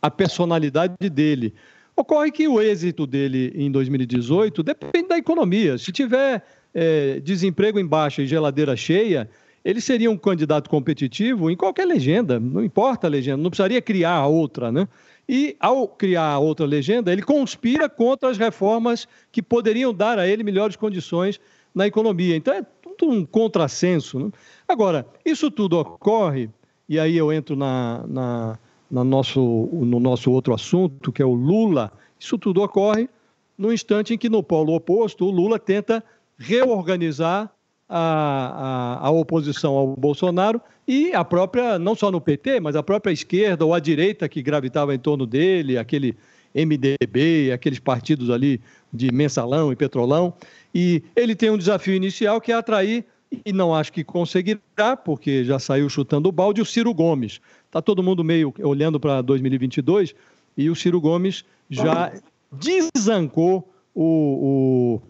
a 0.00 0.10
personalidade 0.10 0.94
dele. 1.10 1.54
Ocorre 1.94 2.30
que 2.30 2.48
o 2.48 2.60
êxito 2.60 3.06
dele 3.06 3.52
em 3.54 3.70
2018 3.70 4.62
depende 4.62 5.08
da 5.08 5.18
economia. 5.18 5.76
Se 5.76 5.92
tiver 5.92 6.42
é, 6.74 7.20
desemprego 7.20 7.78
em 7.78 7.86
baixa 7.86 8.22
e 8.22 8.26
geladeira 8.26 8.74
cheia, 8.74 9.28
ele 9.64 9.80
seria 9.80 10.10
um 10.10 10.16
candidato 10.16 10.68
competitivo 10.68 11.50
em 11.50 11.56
qualquer 11.56 11.86
legenda, 11.86 12.40
não 12.40 12.64
importa 12.64 13.06
a 13.06 13.10
legenda, 13.10 13.36
não 13.36 13.50
precisaria 13.50 13.80
criar 13.80 14.26
outra, 14.26 14.72
né? 14.72 14.88
E 15.34 15.56
ao 15.58 15.88
criar 15.88 16.38
outra 16.40 16.66
legenda, 16.66 17.10
ele 17.10 17.22
conspira 17.22 17.88
contra 17.88 18.28
as 18.28 18.36
reformas 18.36 19.08
que 19.32 19.40
poderiam 19.40 19.94
dar 19.94 20.18
a 20.18 20.28
ele 20.28 20.44
melhores 20.44 20.76
condições 20.76 21.40
na 21.74 21.86
economia. 21.86 22.36
Então 22.36 22.52
é 22.52 22.62
tudo 22.98 23.10
um 23.10 23.24
contrassenso. 23.24 24.18
Né? 24.18 24.30
Agora, 24.68 25.06
isso 25.24 25.50
tudo 25.50 25.78
ocorre, 25.78 26.50
e 26.86 27.00
aí 27.00 27.16
eu 27.16 27.32
entro 27.32 27.56
na, 27.56 28.04
na 28.06 28.58
no 28.90 29.04
nosso, 29.04 29.40
no 29.72 29.98
nosso 29.98 30.30
outro 30.30 30.52
assunto, 30.52 31.10
que 31.10 31.22
é 31.22 31.24
o 31.24 31.32
Lula, 31.32 31.90
isso 32.20 32.36
tudo 32.36 32.62
ocorre 32.62 33.08
no 33.56 33.72
instante 33.72 34.12
em 34.12 34.18
que, 34.18 34.28
no 34.28 34.42
polo 34.42 34.74
oposto, 34.74 35.24
o 35.24 35.30
Lula 35.30 35.58
tenta 35.58 36.04
reorganizar 36.36 37.50
a, 37.94 38.98
a, 39.02 39.06
a, 39.06 39.10
oposição 39.10 39.74
ao 39.74 39.88
Bolsonaro 39.88 40.60
e 40.88 41.12
a 41.12 41.22
própria, 41.24 41.78
não 41.78 41.94
só 41.94 42.10
no 42.10 42.20
PT, 42.20 42.58
mas 42.60 42.74
a 42.74 42.82
própria 42.82 43.12
esquerda 43.12 43.66
ou 43.66 43.74
a 43.74 43.78
direita 43.78 44.28
que 44.28 44.42
gravitava 44.42 44.94
em 44.94 44.98
torno 44.98 45.26
dele, 45.26 45.76
aquele 45.76 46.16
MDB, 46.54 47.52
aqueles 47.52 47.78
partidos 47.78 48.30
ali 48.30 48.60
de 48.92 49.12
mensalão 49.12 49.70
e 49.70 49.76
petrolão. 49.76 50.32
E 50.74 51.02
ele 51.14 51.34
tem 51.34 51.50
um 51.50 51.58
desafio 51.58 51.94
inicial 51.94 52.40
que 52.40 52.50
é 52.50 52.54
atrair, 52.54 53.04
e 53.44 53.52
não 53.52 53.74
acho 53.74 53.92
que 53.92 54.04
conseguirá, 54.04 54.96
porque 54.96 55.44
já 55.44 55.58
saiu 55.58 55.88
chutando 55.88 56.28
o 56.28 56.32
balde, 56.32 56.60
o 56.60 56.66
Ciro 56.66 56.92
Gomes. 56.92 57.40
Está 57.66 57.80
todo 57.80 58.02
mundo 58.02 58.22
meio 58.22 58.52
olhando 58.60 58.98
para 59.00 59.22
2022 59.22 60.14
e 60.56 60.68
o 60.68 60.74
Ciro 60.74 61.00
Gomes 61.00 61.44
já 61.70 62.12
desancou 62.50 63.72
o, 63.94 65.00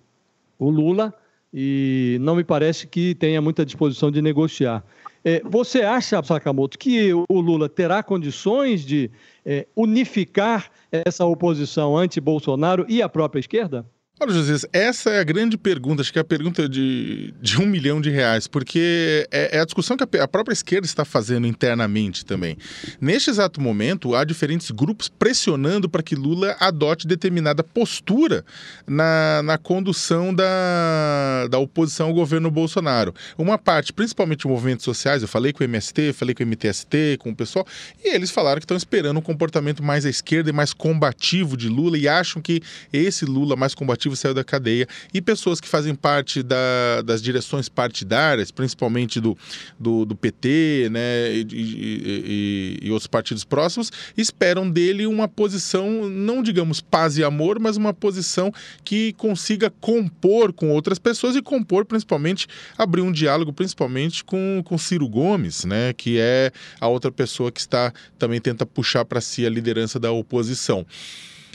o, 0.59 0.67
o, 0.67 0.71
Lula 0.71 1.12
e 1.53 2.17
não 2.21 2.37
me 2.37 2.45
parece 2.45 2.87
que 2.87 3.15
tenha 3.15 3.41
muita 3.43 3.65
disposição 3.65 4.11
de 4.11 4.23
negociar. 4.23 4.85
É, 5.25 5.41
você 5.45 5.83
acha, 5.83 6.23
Sakamoto, 6.23 6.79
que 6.79 7.13
o 7.13 7.41
Lula 7.41 7.69
terá 7.69 8.03
condições 8.03 8.85
de 8.85 9.11
é, 9.45 9.67
unificar 9.77 10.71
essa 10.91 11.25
oposição 11.25 11.97
anti-Bolsonaro 11.97 12.85
e 12.89 13.01
a 13.03 13.09
própria 13.09 13.41
esquerda? 13.41 13.87
Olha, 14.23 14.35
José, 14.35 14.69
essa 14.73 15.11
é 15.11 15.19
a 15.19 15.25
grande 15.25 15.59
pergunta, 15.59 16.00
acho 16.00 16.12
que 16.12 16.19
é 16.19 16.23
a 16.23 16.25
pergunta 16.25 16.69
de, 16.69 17.35
de 17.43 17.61
um 17.61 17.67
milhão 17.67 18.00
de 18.00 18.09
reais, 18.09 18.47
porque 18.47 19.26
é, 19.33 19.57
é 19.57 19.61
a 19.61 19.64
discussão 19.64 19.97
que 19.97 20.05
a, 20.05 20.23
a, 20.23 20.29
própria 20.29 20.52
esquerda 20.52 20.87
está 20.87 21.05
fazendo 21.05 21.45
internamente 21.45 22.25
também. 22.25 22.57
Neste 23.00 23.31
exato 23.31 23.61
momento, 23.61 24.14
há 24.14 24.23
diferentes 24.23 24.71
grupos 24.71 25.09
pressionando 25.09 25.88
para 25.88 26.05
que 26.05 26.14
Lula 26.14 26.57
adote 26.61 27.05
determinada 27.05 27.64
postura 27.64 28.45
na, 28.87 29.43
na 29.43 29.59
condução 29.59 30.33
da, 30.33 31.49
da 31.50 31.59
oposição 31.59 32.07
ao 32.07 32.14
governo 32.14 32.49
Bolsonaro. 32.49 33.12
Uma 33.37 33.59
parte, 33.59 33.93
principalmente 33.93 34.47
movimentos 34.47 34.85
sociais, 34.85 35.23
eu 35.23 35.29
falei 35.29 35.52
com 35.52 35.64
o 35.64 35.67
MST, 35.67 36.12
falei 36.12 36.33
com 36.33 36.45
o 36.45 36.47
MTST, 36.47 37.17
com 37.19 37.31
o 37.31 37.35
pessoal, 37.35 37.67
e 38.05 38.14
eles 38.14 38.31
falaram 38.31 38.61
que 38.61 38.67
estão 38.67 38.76
esperando 38.76 39.17
um 39.17 39.21
comportamento 39.23 39.83
mais 39.83 40.07
à 40.07 40.09
esquerda 40.09 40.49
e 40.49 40.52
mais 40.52 40.73
combativo 40.73 41.57
de 41.57 41.69
Lula 41.69 41.99
e 41.99 42.07
acham 42.07 42.41
que 42.41 42.62
esse 42.93 43.25
Lula 43.25 43.57
mais 43.57 43.75
combativo 43.75 44.12
saiu 44.16 44.35
da 44.35 44.45
cadeia 44.45 44.87
e 45.12 45.21
pessoas 45.21 45.61
que 45.61 45.69
fazem 45.69 45.95
parte 45.95 46.42
da, 46.42 47.02
das 47.04 47.23
direções 47.23 47.69
partidárias, 47.69 48.50
principalmente 48.50 49.21
do, 49.21 49.37
do, 49.78 50.04
do 50.04 50.14
PT 50.14 50.88
né, 50.90 51.33
e, 51.33 51.47
e, 51.52 52.78
e, 52.83 52.90
outros 52.90 53.07
partidos 53.07 53.45
próximos, 53.45 53.90
esperam 54.16 54.71
dele 54.71 55.07
uma 55.07 55.28
posição, 55.28 56.09
não 56.09 56.42
digamos 56.42 56.81
paz 56.81 57.16
e 57.19 57.25
amor, 57.25 57.59
mas 57.59 57.76
uma 57.76 57.95
posição 57.95 58.52
que 58.85 59.12
consiga 59.14 59.71
compor 59.81 60.52
com 60.52 60.71
outras 60.71 60.99
pessoas 60.99 61.37
e 61.37 61.42
compor 61.42 61.85
principalmente, 61.85 62.47
abrir 62.76 63.02
um 63.02 63.12
diálogo 63.12 63.52
principalmente 63.52 64.25
com, 64.25 64.62
com 64.64 64.78
Ciro 64.78 65.09
Gomes, 65.09 65.64
né, 65.64 65.92
que 65.92 66.19
é 66.19 66.52
a 66.81 66.88
outra 66.88 67.11
pessoa 67.11 67.50
que 67.50 67.61
está 67.61 67.92
também 68.19 68.40
tenta 68.40 68.66
puxar 68.66 69.04
para 69.04 69.21
si 69.21 69.47
a 69.47 69.50
liderança 69.50 69.99
da 69.99 70.11
oposição. 70.11 70.87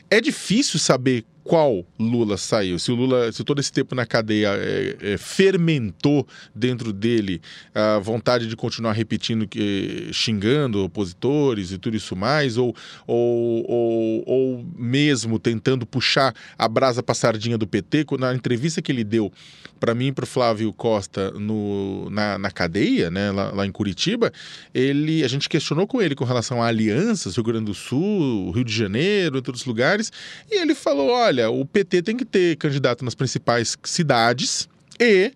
É 0.10 0.22
difícil 0.22 0.80
saber 0.80 1.26
qual 1.48 1.86
Lula 1.98 2.38
saiu. 2.38 2.78
Se 2.78 2.92
o 2.92 2.96
Lula, 2.96 3.32
se 3.32 3.44
todo 3.44 3.60
esse 3.60 3.72
tempo 3.72 3.96
na 3.96 4.06
cadeia 4.06 4.50
é, 4.50 4.98
é, 5.02 5.18
fermentou 5.18 6.28
dentro 6.54 6.92
dele 6.92 7.42
a 7.74 8.00
vontade 8.00 8.48
de 8.48 8.56
continuar 8.56 8.92
repetindo, 8.92 9.48
que, 9.48 10.10
xingando 10.12 10.84
opositores 10.84 11.72
e 11.72 11.78
tudo 11.78 11.96
isso 11.96 12.16
mais, 12.16 12.58
ou, 12.58 12.76
ou, 13.08 13.66
ou, 13.70 14.24
ou 14.26 14.66
mesmo 14.78 15.40
tentando 15.40 15.86
puxar 15.86 16.36
a 16.58 16.68
brasa 16.68 17.02
para 17.02 17.16
sardinha 17.16 17.58
do 17.58 17.66
PT, 17.66 18.06
na 18.20 18.34
entrevista 18.34 18.82
que 18.82 18.92
ele 18.92 19.06
deu 19.06 19.32
para 19.80 19.96
mim 19.96 20.08
e 20.08 20.12
para 20.12 20.24
o 20.24 20.28
Flávio 20.28 20.74
Costa 20.74 21.32
no, 21.32 22.10
na, 22.10 22.38
na 22.38 22.52
cadeia, 22.52 23.10
né, 23.10 23.32
lá, 23.32 23.52
lá, 23.52 23.66
em 23.66 23.72
Curitiba, 23.72 24.34
ele, 24.74 25.24
a 25.24 25.28
gente 25.28 25.48
questionou 25.48 25.88
com 25.88 26.02
ele 26.02 26.16
com 26.16 26.26
relação 26.26 26.62
a 26.62 26.68
alianças, 26.68 27.36
Rio 27.36 27.44
Grande 27.44 27.66
do 27.66 27.74
Sul, 27.74 28.52
Rio 28.52 28.66
de 28.66 28.74
Janeiro, 28.74 29.36
outros 29.36 29.66
lugares, 29.66 30.12
e 30.50 30.60
ele 30.60 30.74
falou: 30.74 31.10
olha 31.10 31.37
olha, 31.38 31.50
o 31.52 31.64
PT 31.66 32.02
tem 32.02 32.18
que 32.18 32.26
ter 32.26 32.58
candidato 32.58 33.06
nas 33.06 33.14
principais 33.14 33.78
cidades 33.84 34.68
e 35.00 35.32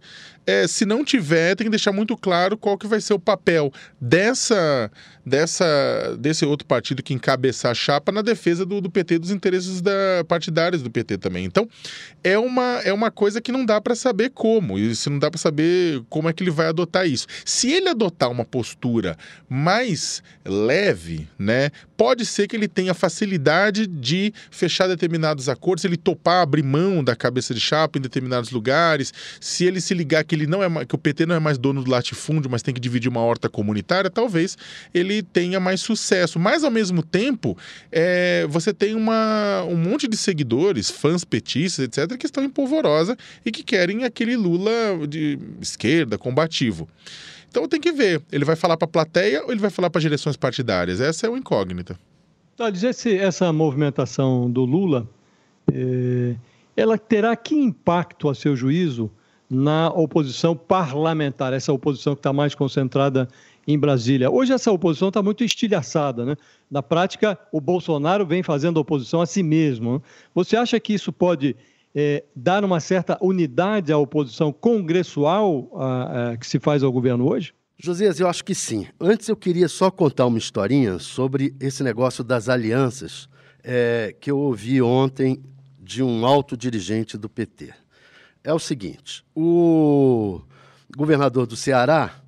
é, 0.46 0.68
se 0.68 0.86
não 0.86 1.06
tiver, 1.06 1.56
tem 1.56 1.66
que 1.66 1.72
deixar 1.72 1.92
muito 1.92 2.18
claro 2.18 2.58
qual 2.58 2.78
que 2.78 2.88
vai 2.88 3.00
ser 3.00 3.14
o 3.14 3.20
papel 3.20 3.72
dessa, 4.00 4.90
dessa, 5.26 6.18
desse 6.20 6.46
outro 6.46 6.66
partido 6.66 7.04
que 7.04 7.14
encabeçar 7.14 7.72
a 7.72 7.76
chapa 7.76 8.12
na 8.12 8.22
defesa 8.22 8.66
do, 8.66 8.82
do 8.82 8.90
PT, 8.90 9.20
dos 9.20 9.32
interesses 9.32 9.82
da, 9.82 9.92
partidários 10.28 10.82
do 10.82 10.90
PT 10.90 11.18
também. 11.18 11.46
Então, 11.46 11.68
é 12.24 12.38
uma, 12.38 12.82
é 12.84 12.92
uma 12.92 13.12
coisa 13.12 13.42
que 13.42 13.52
não 13.52 13.66
dá 13.66 13.80
para 13.80 13.96
saber 13.96 14.32
como, 14.32 14.78
e 14.78 14.96
se 14.96 15.10
não 15.10 15.20
dá 15.20 15.30
para 15.30 15.40
saber 15.40 16.02
como 16.10 16.30
é 16.30 16.34
que 16.34 16.44
ele 16.44 16.52
vai 16.52 16.68
adotar 16.68 17.08
isso. 17.08 17.28
Se 17.46 17.72
ele 17.72 17.90
adotar 17.90 18.30
uma 18.30 18.46
postura 18.46 19.18
mais 19.50 20.24
leve, 20.46 21.28
né, 21.38 21.70
pode 21.96 22.26
ser 22.26 22.48
que 22.48 22.56
ele 22.56 22.68
tenha 22.68 22.94
facilidade 22.94 23.86
de 23.86 24.34
fechar 24.50 24.88
determinados 24.88 25.48
acordos, 25.48 25.86
ele 25.86 25.98
topar 25.98 26.42
abrir 26.42 26.64
mão 26.64 27.04
da 27.04 27.16
cabeça 27.16 27.54
de 27.54 27.60
chapa 27.60 27.98
em 27.98 28.02
determinados 28.02 28.50
lugares, 28.50 29.14
se 29.40 29.66
ele 29.66 29.80
se 29.80 29.94
ligar 29.94 30.24
que 30.24 30.34
ele 30.34 30.48
não 30.48 30.64
é 30.64 30.86
que 30.86 30.96
o 30.96 30.98
PT 30.98 31.26
não 31.26 31.36
é 31.36 31.40
mais 31.40 31.58
dono 31.58 31.84
do 31.84 31.92
latifúndio, 31.92 32.50
mas 32.50 32.62
tem 32.62 32.74
que 32.74 32.80
dividir 32.80 33.10
uma 33.10 33.22
horta 33.22 33.48
comunitária, 33.50 34.10
talvez 34.10 34.58
ele 34.94 35.11
tenha 35.24 35.60
mais 35.60 35.82
sucesso. 35.82 36.38
Mas 36.38 36.64
ao 36.64 36.70
mesmo 36.70 37.02
tempo, 37.02 37.58
é, 37.92 38.46
você 38.48 38.72
tem 38.72 38.94
uma, 38.94 39.64
um 39.64 39.76
monte 39.76 40.08
de 40.08 40.16
seguidores, 40.16 40.92
fãs 40.92 41.24
petistas, 41.24 41.86
etc., 41.86 42.16
que 42.20 42.28
estão 42.28 42.44
em 42.44 42.50
polvorosa 42.50 43.18
e 43.44 43.52
que 43.52 43.64
querem 43.64 44.04
aquele 44.04 44.38
Lula 44.38 44.72
de 45.10 45.40
esquerda, 45.60 46.20
combativo. 46.20 46.88
Então 47.50 47.68
tem 47.68 47.82
que 47.82 47.92
ver, 47.92 48.22
ele 48.32 48.46
vai 48.46 48.56
falar 48.56 48.78
para 48.78 48.86
a 48.86 48.92
plateia 48.92 49.44
ou 49.44 49.52
ele 49.52 49.60
vai 49.60 49.72
falar 49.72 49.90
para 49.90 50.00
direções 50.00 50.38
partidárias? 50.38 51.02
Essa 51.02 51.26
é 51.26 51.30
uma 51.30 51.40
incógnita. 51.40 52.00
Olha, 52.60 52.88
esse, 52.88 53.18
essa 53.18 53.52
movimentação 53.52 54.50
do 54.50 54.64
Lula, 54.64 55.10
é, 55.74 56.36
ela 56.78 56.98
terá 56.98 57.36
que 57.36 57.56
impacto, 57.56 58.30
a 58.30 58.36
seu 58.36 58.56
juízo, 58.56 59.12
na 59.50 59.90
oposição 59.90 60.56
parlamentar, 60.56 61.52
essa 61.52 61.74
oposição 61.74 62.16
que 62.16 62.20
está 62.20 62.32
mais 62.32 62.56
concentrada 62.56 63.28
em 63.68 63.78
Brasília. 63.78 64.30
Hoje 64.30 64.54
essa 64.54 64.72
oposição 64.72 65.10
está 65.10 65.22
muito 65.22 65.44
estilhaçada, 65.44 66.26
né? 66.26 66.36
Na 66.70 66.82
prática, 66.82 67.38
o 67.52 67.62
Bolsonaro 67.62 68.26
vem 68.26 68.44
fazendo 68.44 68.78
oposição 68.78 69.22
a 69.22 69.26
si 69.26 69.44
mesmo. 69.44 70.02
Você 70.34 70.56
acha 70.56 70.80
que 70.80 70.94
isso 70.94 71.12
pode 71.12 71.56
é, 71.94 72.24
dar 72.36 72.64
uma 72.64 72.80
certa 72.80 73.18
unidade 73.22 73.92
à 73.92 73.98
oposição 73.98 74.52
congressual 74.52 75.70
a, 75.76 76.32
a, 76.32 76.38
que 76.38 76.48
se 76.48 76.60
faz 76.60 76.84
ao 76.84 76.92
governo 76.92 77.30
hoje? 77.30 77.54
Josias, 77.78 78.20
eu 78.20 78.28
acho 78.28 78.46
que 78.46 78.54
sim. 78.54 78.88
Antes 79.00 79.28
eu 79.28 79.36
queria 79.36 79.68
só 79.68 79.90
contar 79.90 80.28
uma 80.28 80.38
historinha 80.38 81.00
sobre 81.00 81.56
esse 81.60 81.84
negócio 81.84 82.24
das 82.24 82.48
alianças 82.48 83.28
é, 83.64 84.16
que 84.20 84.30
eu 84.30 84.38
ouvi 84.38 84.82
ontem 84.82 85.42
de 85.80 86.04
um 86.04 86.26
alto 86.26 86.56
dirigente 86.56 87.18
do 87.18 87.28
PT. 87.28 87.74
É 88.44 88.54
o 88.54 88.60
seguinte: 88.60 89.24
o 89.36 90.42
governador 90.96 91.46
do 91.46 91.56
Ceará 91.56 92.21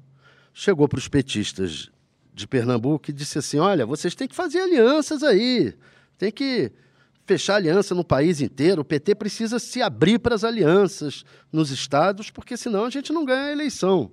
chegou 0.53 0.87
para 0.87 0.99
os 0.99 1.07
petistas 1.07 1.89
de 2.33 2.47
Pernambuco 2.47 3.09
e 3.09 3.13
disse 3.13 3.39
assim: 3.39 3.57
olha, 3.59 3.85
vocês 3.85 4.15
têm 4.15 4.27
que 4.27 4.35
fazer 4.35 4.59
alianças 4.59 5.23
aí, 5.23 5.73
tem 6.17 6.31
que 6.31 6.71
fechar 7.25 7.55
aliança 7.55 7.95
no 7.95 8.03
país 8.03 8.41
inteiro. 8.41 8.81
O 8.81 8.85
PT 8.85 9.15
precisa 9.15 9.59
se 9.59 9.81
abrir 9.81 10.19
para 10.19 10.35
as 10.35 10.43
alianças 10.43 11.23
nos 11.51 11.71
estados, 11.71 12.29
porque 12.29 12.55
senão 12.55 12.85
a 12.85 12.89
gente 12.89 13.11
não 13.11 13.25
ganha 13.25 13.45
a 13.45 13.51
eleição. 13.51 14.11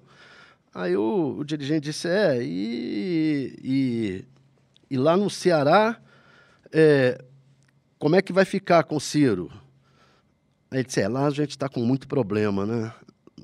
Aí 0.74 0.96
o, 0.96 1.36
o 1.38 1.44
dirigente 1.44 1.84
disse: 1.84 2.08
é, 2.08 2.42
e, 2.42 3.58
e, 3.62 4.24
e 4.90 4.96
lá 4.96 5.16
no 5.16 5.28
Ceará, 5.28 6.00
é, 6.72 7.22
como 7.98 8.16
é 8.16 8.22
que 8.22 8.32
vai 8.32 8.44
ficar 8.44 8.84
com 8.84 9.00
Ciro? 9.00 9.50
Aí 10.70 10.78
ele 10.78 10.84
disse: 10.84 11.00
é, 11.00 11.08
lá 11.08 11.26
a 11.26 11.30
gente 11.30 11.50
está 11.50 11.68
com 11.68 11.80
muito 11.80 12.06
problema, 12.06 12.64
né? 12.64 12.92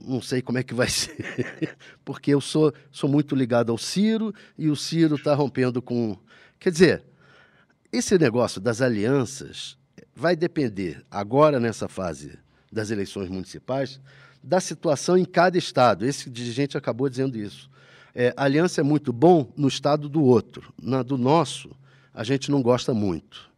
Não 0.07 0.23
sei 0.23 0.41
como 0.41 0.59
é 0.59 0.63
que 0.63 0.73
vai 0.73 0.89
ser, 0.91 1.77
porque 2.05 2.33
eu 2.33 2.41
sou, 2.41 2.73
sou 2.93 3.11
muito 3.11 3.35
ligado 3.35 3.73
ao 3.73 3.79
Ciro 3.79 4.33
e 4.57 4.69
o 4.69 4.77
Ciro 4.77 5.17
está 5.17 5.35
rompendo 5.35 5.83
com. 5.83 6.17
Quer 6.61 6.71
dizer, 6.71 7.05
esse 7.93 8.17
negócio 8.17 8.61
das 8.61 8.81
alianças 8.81 9.77
vai 10.15 10.37
depender, 10.37 11.05
agora 11.11 11.59
nessa 11.59 11.89
fase 11.89 12.39
das 12.71 12.91
eleições 12.91 13.29
municipais, 13.29 14.01
da 14.43 14.61
situação 14.61 15.17
em 15.19 15.25
cada 15.25 15.59
estado. 15.59 16.07
Esse 16.07 16.31
dirigente 16.31 16.77
acabou 16.77 17.09
dizendo 17.09 17.37
isso. 17.37 17.69
É, 18.15 18.33
aliança 18.37 18.81
é 18.81 18.85
muito 18.85 19.13
bom 19.13 19.53
no 19.57 19.69
estado 19.69 20.09
do 20.09 20.23
outro. 20.23 20.73
Na 20.81 21.03
do 21.03 21.19
nosso, 21.19 21.71
a 22.15 22.23
gente 22.25 22.51
não 22.51 22.63
gosta 22.63 22.95
muito. 22.95 23.51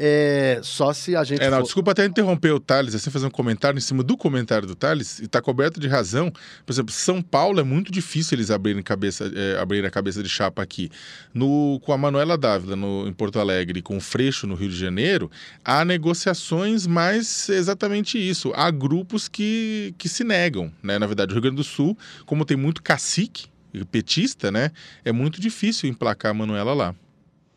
É, 0.00 0.60
só 0.62 0.92
se 0.92 1.16
a 1.16 1.24
gente. 1.24 1.42
É, 1.42 1.50
não, 1.50 1.58
for... 1.58 1.64
Desculpa 1.64 1.90
até 1.90 2.04
interromper 2.04 2.52
o 2.52 2.60
Thales, 2.60 2.94
assim, 2.94 3.10
fazer 3.10 3.26
um 3.26 3.30
comentário 3.30 3.76
em 3.76 3.80
cima 3.80 4.04
do 4.04 4.16
comentário 4.16 4.66
do 4.66 4.76
Thales, 4.76 5.18
e 5.18 5.24
está 5.24 5.42
coberto 5.42 5.80
de 5.80 5.88
razão. 5.88 6.30
Por 6.64 6.72
exemplo, 6.72 6.92
São 6.92 7.20
Paulo 7.20 7.58
é 7.58 7.64
muito 7.64 7.90
difícil 7.90 8.36
eles 8.36 8.48
abrirem, 8.50 8.80
cabeça, 8.80 9.28
é, 9.34 9.60
abrirem 9.60 9.88
a 9.88 9.90
cabeça 9.90 10.22
de 10.22 10.28
chapa 10.28 10.62
aqui. 10.62 10.88
No, 11.34 11.80
com 11.84 11.92
a 11.92 11.98
Manuela 11.98 12.38
Dávila 12.38 12.76
no, 12.76 13.08
em 13.08 13.12
Porto 13.12 13.40
Alegre 13.40 13.80
e 13.80 13.82
com 13.82 13.96
o 13.96 14.00
Freixo 14.00 14.46
no 14.46 14.54
Rio 14.54 14.68
de 14.68 14.76
Janeiro, 14.76 15.28
há 15.64 15.84
negociações, 15.84 16.86
mas 16.86 17.48
exatamente 17.48 18.18
isso. 18.18 18.52
Há 18.54 18.70
grupos 18.70 19.26
que, 19.26 19.92
que 19.98 20.08
se 20.08 20.22
negam. 20.22 20.72
Né? 20.80 20.96
Na 20.96 21.06
verdade, 21.06 21.32
o 21.32 21.34
Rio 21.34 21.42
Grande 21.42 21.56
do 21.56 21.64
Sul, 21.64 21.98
como 22.24 22.44
tem 22.44 22.56
muito 22.56 22.82
cacique, 22.82 23.46
petista, 23.90 24.50
né? 24.50 24.70
É 25.04 25.12
muito 25.12 25.40
difícil 25.40 25.88
emplacar 25.88 26.30
a 26.30 26.34
Manuela 26.34 26.72
lá. 26.72 26.94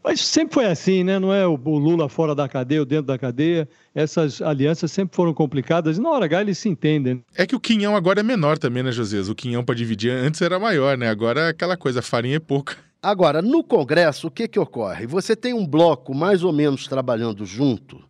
Mas 0.03 0.21
sempre 0.21 0.55
foi 0.55 0.65
assim, 0.65 1.03
né? 1.03 1.19
Não 1.19 1.31
é 1.31 1.45
o 1.45 1.55
Lula 1.55 2.09
fora 2.09 2.33
da 2.33 2.49
cadeia 2.49 2.81
ou 2.81 2.85
dentro 2.85 3.05
da 3.05 3.19
cadeia. 3.19 3.69
Essas 3.93 4.41
alianças 4.41 4.91
sempre 4.91 5.15
foram 5.15 5.33
complicadas 5.33 5.97
e 5.97 6.01
na 6.01 6.09
hora 6.09 6.25
H 6.25 6.41
eles 6.41 6.57
se 6.57 6.69
entendem. 6.69 7.23
É 7.35 7.45
que 7.45 7.55
o 7.55 7.59
quinhão 7.59 7.95
agora 7.95 8.21
é 8.21 8.23
menor 8.23 8.57
também, 8.57 8.81
né, 8.81 8.91
Josias? 8.91 9.29
O 9.29 9.35
quinhão 9.35 9.63
para 9.63 9.75
dividir 9.75 10.11
antes 10.11 10.41
era 10.41 10.59
maior, 10.59 10.97
né? 10.97 11.07
Agora 11.07 11.41
é 11.41 11.49
aquela 11.49 11.77
coisa, 11.77 12.01
farinha 12.01 12.37
é 12.37 12.39
pouca. 12.39 12.77
Agora, 13.01 13.41
no 13.41 13.63
Congresso, 13.63 14.27
o 14.27 14.31
que, 14.31 14.47
que 14.47 14.59
ocorre? 14.59 15.05
Você 15.07 15.35
tem 15.35 15.53
um 15.53 15.65
bloco 15.65 16.13
mais 16.13 16.43
ou 16.43 16.51
menos 16.51 16.87
trabalhando 16.87 17.45
junto, 17.45 18.03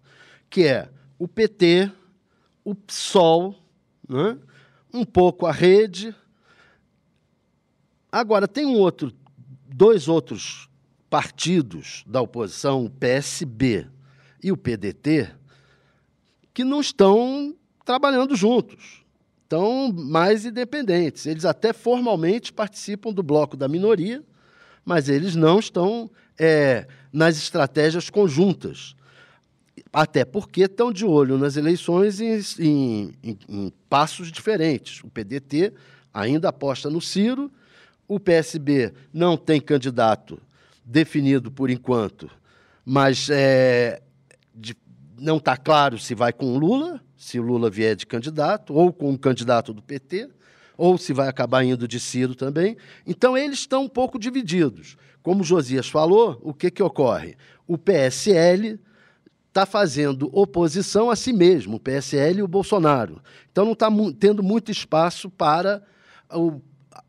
que 0.49 0.65
é 0.65 0.89
o 1.17 1.27
PT, 1.27 1.91
o 2.63 2.75
PSOL, 2.75 3.55
né? 4.07 4.37
um 4.93 5.05
pouco 5.05 5.45
a 5.45 5.51
rede. 5.51 6.13
Agora, 8.11 8.47
tem 8.47 8.65
um 8.65 8.75
outro, 8.75 9.13
dois 9.65 10.09
outros 10.09 10.69
partidos 11.11 12.05
da 12.07 12.21
oposição, 12.21 12.85
o 12.85 12.89
PSB 12.89 13.85
e 14.41 14.49
o 14.49 14.55
PDT, 14.55 15.29
que 16.53 16.63
não 16.63 16.79
estão 16.79 17.53
trabalhando 17.83 18.33
juntos, 18.33 19.03
estão 19.43 19.91
mais 19.91 20.45
independentes. 20.45 21.25
Eles 21.25 21.43
até 21.43 21.73
formalmente 21.73 22.53
participam 22.53 23.11
do 23.11 23.21
bloco 23.21 23.57
da 23.57 23.67
minoria, 23.67 24.23
mas 24.85 25.09
eles 25.09 25.35
não 25.35 25.59
estão 25.59 26.09
é, 26.39 26.87
nas 27.11 27.35
estratégias 27.35 28.09
conjuntas. 28.09 28.95
Até 29.91 30.23
porque 30.23 30.61
estão 30.61 30.93
de 30.93 31.03
olho 31.03 31.37
nas 31.37 31.57
eleições 31.57 32.21
em, 32.21 32.39
em, 32.57 33.13
em, 33.21 33.37
em 33.49 33.73
passos 33.89 34.31
diferentes. 34.31 35.03
O 35.03 35.09
PDT 35.09 35.73
ainda 36.13 36.47
aposta 36.47 36.89
no 36.89 37.01
Ciro, 37.01 37.51
o 38.07 38.17
PSB 38.17 38.93
não 39.13 39.35
tem 39.35 39.59
candidato 39.59 40.41
definido 40.83 41.51
por 41.51 41.69
enquanto, 41.69 42.29
mas 42.85 43.29
é, 43.29 44.01
de, 44.53 44.75
não 45.17 45.37
está 45.37 45.55
claro 45.55 45.97
se 45.97 46.15
vai 46.15 46.33
com 46.33 46.57
Lula, 46.57 47.01
se 47.15 47.39
Lula 47.39 47.69
vier 47.69 47.95
de 47.95 48.05
candidato, 48.05 48.73
ou 48.73 48.91
com 48.91 49.11
um 49.11 49.17
candidato 49.17 49.73
do 49.73 49.81
PT, 49.81 50.29
ou 50.77 50.97
se 50.97 51.13
vai 51.13 51.27
acabar 51.27 51.63
indo 51.63 51.87
de 51.87 51.99
Ciro 51.99 52.33
também. 52.33 52.75
Então, 53.05 53.37
eles 53.37 53.59
estão 53.59 53.83
um 53.83 53.89
pouco 53.89 54.17
divididos. 54.17 54.97
Como 55.21 55.43
Josias 55.43 55.87
falou, 55.87 56.39
o 56.41 56.53
que, 56.53 56.71
que 56.71 56.81
ocorre? 56.81 57.35
O 57.67 57.77
PSL 57.77 58.79
está 59.47 59.65
fazendo 59.65 60.29
oposição 60.33 61.11
a 61.11 61.15
si 61.15 61.31
mesmo, 61.31 61.75
o 61.75 61.79
PSL 61.79 62.39
e 62.39 62.43
o 62.43 62.47
Bolsonaro. 62.47 63.21
Então, 63.51 63.65
não 63.65 63.73
está 63.73 63.89
tendo 64.19 64.41
muito 64.41 64.71
espaço 64.71 65.29
para 65.29 65.83
o 66.33 66.59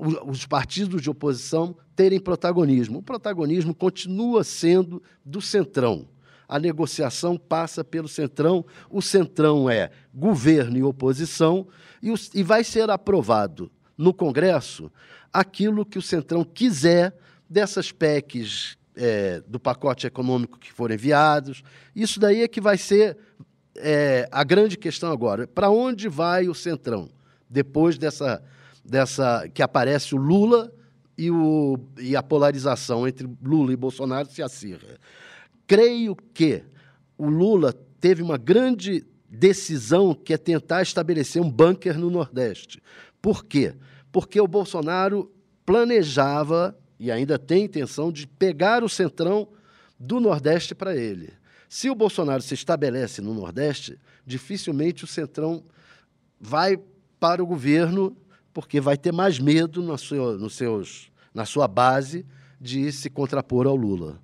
os 0.02 0.46
partidos 0.46 1.00
de 1.00 1.08
oposição 1.08 1.76
terem 1.94 2.18
protagonismo. 2.18 2.98
O 2.98 3.02
protagonismo 3.02 3.74
continua 3.74 4.42
sendo 4.42 5.02
do 5.24 5.40
Centrão. 5.40 6.08
A 6.48 6.58
negociação 6.58 7.38
passa 7.38 7.84
pelo 7.84 8.08
Centrão. 8.08 8.64
O 8.90 9.00
Centrão 9.00 9.70
é 9.70 9.90
governo 10.12 10.76
e 10.76 10.82
oposição, 10.82 11.66
e, 12.02 12.10
os, 12.10 12.30
e 12.34 12.42
vai 12.42 12.64
ser 12.64 12.90
aprovado 12.90 13.70
no 13.96 14.12
Congresso 14.12 14.90
aquilo 15.32 15.86
que 15.86 15.98
o 15.98 16.02
Centrão 16.02 16.44
quiser 16.44 17.16
dessas 17.48 17.92
PECs 17.92 18.76
é, 18.96 19.40
do 19.46 19.58
pacote 19.60 20.06
econômico 20.06 20.58
que 20.58 20.72
forem 20.72 20.96
enviados. 20.96 21.62
Isso 21.94 22.18
daí 22.18 22.42
é 22.42 22.48
que 22.48 22.60
vai 22.60 22.76
ser 22.76 23.16
é, 23.76 24.28
a 24.30 24.42
grande 24.42 24.76
questão 24.76 25.12
agora. 25.12 25.46
Para 25.46 25.70
onde 25.70 26.08
vai 26.08 26.48
o 26.48 26.54
Centrão 26.54 27.08
depois 27.48 27.96
dessa 27.98 28.42
dessa 28.84 29.48
que 29.52 29.62
aparece 29.62 30.14
o 30.14 30.18
Lula 30.18 30.72
e, 31.16 31.30
o, 31.30 31.78
e 31.98 32.16
a 32.16 32.22
polarização 32.22 33.06
entre 33.06 33.28
Lula 33.42 33.72
e 33.72 33.76
Bolsonaro 33.76 34.30
se 34.30 34.42
acirra. 34.42 34.98
Creio 35.66 36.16
que 36.16 36.62
o 37.16 37.28
Lula 37.28 37.72
teve 38.00 38.22
uma 38.22 38.36
grande 38.36 39.06
decisão 39.28 40.14
que 40.14 40.34
é 40.34 40.36
tentar 40.36 40.82
estabelecer 40.82 41.40
um 41.40 41.50
bunker 41.50 41.98
no 41.98 42.10
Nordeste. 42.10 42.82
Por 43.20 43.44
quê? 43.44 43.74
Porque 44.10 44.40
o 44.40 44.48
Bolsonaro 44.48 45.32
planejava 45.64 46.76
e 46.98 47.10
ainda 47.10 47.38
tem 47.38 47.64
intenção 47.64 48.12
de 48.12 48.26
pegar 48.26 48.84
o 48.84 48.88
centrão 48.88 49.48
do 49.98 50.20
Nordeste 50.20 50.74
para 50.74 50.96
ele. 50.96 51.32
Se 51.68 51.88
o 51.88 51.94
Bolsonaro 51.94 52.42
se 52.42 52.54
estabelece 52.54 53.22
no 53.22 53.32
Nordeste, 53.32 53.98
dificilmente 54.26 55.04
o 55.04 55.06
centrão 55.06 55.64
vai 56.38 56.78
para 57.18 57.42
o 57.42 57.46
governo 57.46 58.16
porque 58.52 58.80
vai 58.80 58.96
ter 58.96 59.12
mais 59.12 59.38
medo 59.38 59.82
no 59.82 59.96
seu, 59.96 60.38
no 60.38 60.50
seus, 60.50 61.10
na 61.34 61.44
sua 61.44 61.66
base 61.66 62.26
de 62.60 62.92
se 62.92 63.10
contrapor 63.10 63.66
ao 63.66 63.76
Lula. 63.76 64.20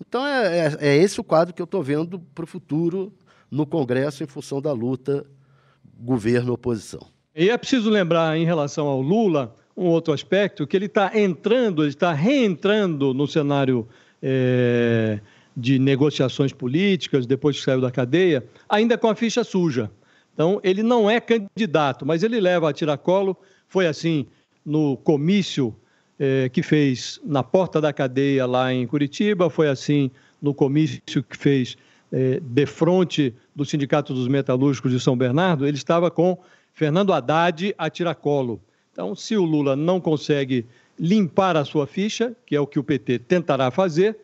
Então, 0.00 0.26
é, 0.26 0.58
é, 0.58 0.76
é 0.80 0.96
esse 0.96 1.20
o 1.20 1.24
quadro 1.24 1.54
que 1.54 1.60
eu 1.60 1.64
estou 1.64 1.82
vendo 1.82 2.18
para 2.34 2.44
o 2.44 2.46
futuro 2.46 3.12
no 3.50 3.66
Congresso 3.66 4.22
em 4.22 4.26
função 4.26 4.60
da 4.60 4.72
luta 4.72 5.26
governo-oposição. 6.00 7.00
E 7.34 7.50
é 7.50 7.56
preciso 7.56 7.90
lembrar, 7.90 8.36
em 8.36 8.44
relação 8.44 8.86
ao 8.86 9.00
Lula, 9.00 9.54
um 9.76 9.86
outro 9.86 10.12
aspecto, 10.12 10.66
que 10.66 10.76
ele 10.76 10.86
está 10.86 11.16
entrando, 11.18 11.82
ele 11.82 11.90
está 11.90 12.12
reentrando 12.12 13.14
no 13.14 13.26
cenário 13.26 13.88
é, 14.20 15.20
de 15.56 15.78
negociações 15.78 16.52
políticas, 16.52 17.26
depois 17.26 17.58
que 17.58 17.64
saiu 17.64 17.80
da 17.80 17.90
cadeia, 17.90 18.44
ainda 18.68 18.98
com 18.98 19.08
a 19.08 19.14
ficha 19.14 19.44
suja. 19.44 19.90
Então, 20.38 20.60
ele 20.62 20.84
não 20.84 21.10
é 21.10 21.18
candidato, 21.18 22.06
mas 22.06 22.22
ele 22.22 22.40
leva 22.40 22.70
a 22.70 22.72
tiracolo 22.72 23.36
foi 23.66 23.88
assim 23.88 24.24
no 24.64 24.96
comício 24.96 25.74
eh, 26.16 26.48
que 26.48 26.62
fez 26.62 27.20
na 27.24 27.42
porta 27.42 27.80
da 27.80 27.92
cadeia 27.92 28.46
lá 28.46 28.72
em 28.72 28.86
Curitiba, 28.86 29.50
foi 29.50 29.68
assim 29.68 30.12
no 30.40 30.54
comício 30.54 31.24
que 31.24 31.36
fez 31.36 31.76
eh, 32.12 32.38
de 32.40 32.66
frente 32.66 33.34
do 33.52 33.64
Sindicato 33.64 34.14
dos 34.14 34.28
Metalúrgicos 34.28 34.92
de 34.92 35.00
São 35.00 35.16
Bernardo, 35.16 35.66
ele 35.66 35.76
estava 35.76 36.08
com 36.08 36.38
Fernando 36.72 37.12
Haddad 37.12 37.74
a 37.76 37.90
tiracolo. 37.90 38.60
Então, 38.92 39.16
se 39.16 39.36
o 39.36 39.44
Lula 39.44 39.74
não 39.74 40.00
consegue 40.00 40.64
limpar 40.96 41.56
a 41.56 41.64
sua 41.64 41.84
ficha, 41.84 42.32
que 42.46 42.54
é 42.54 42.60
o 42.60 42.66
que 42.66 42.78
o 42.78 42.84
PT 42.84 43.18
tentará 43.18 43.72
fazer, 43.72 44.16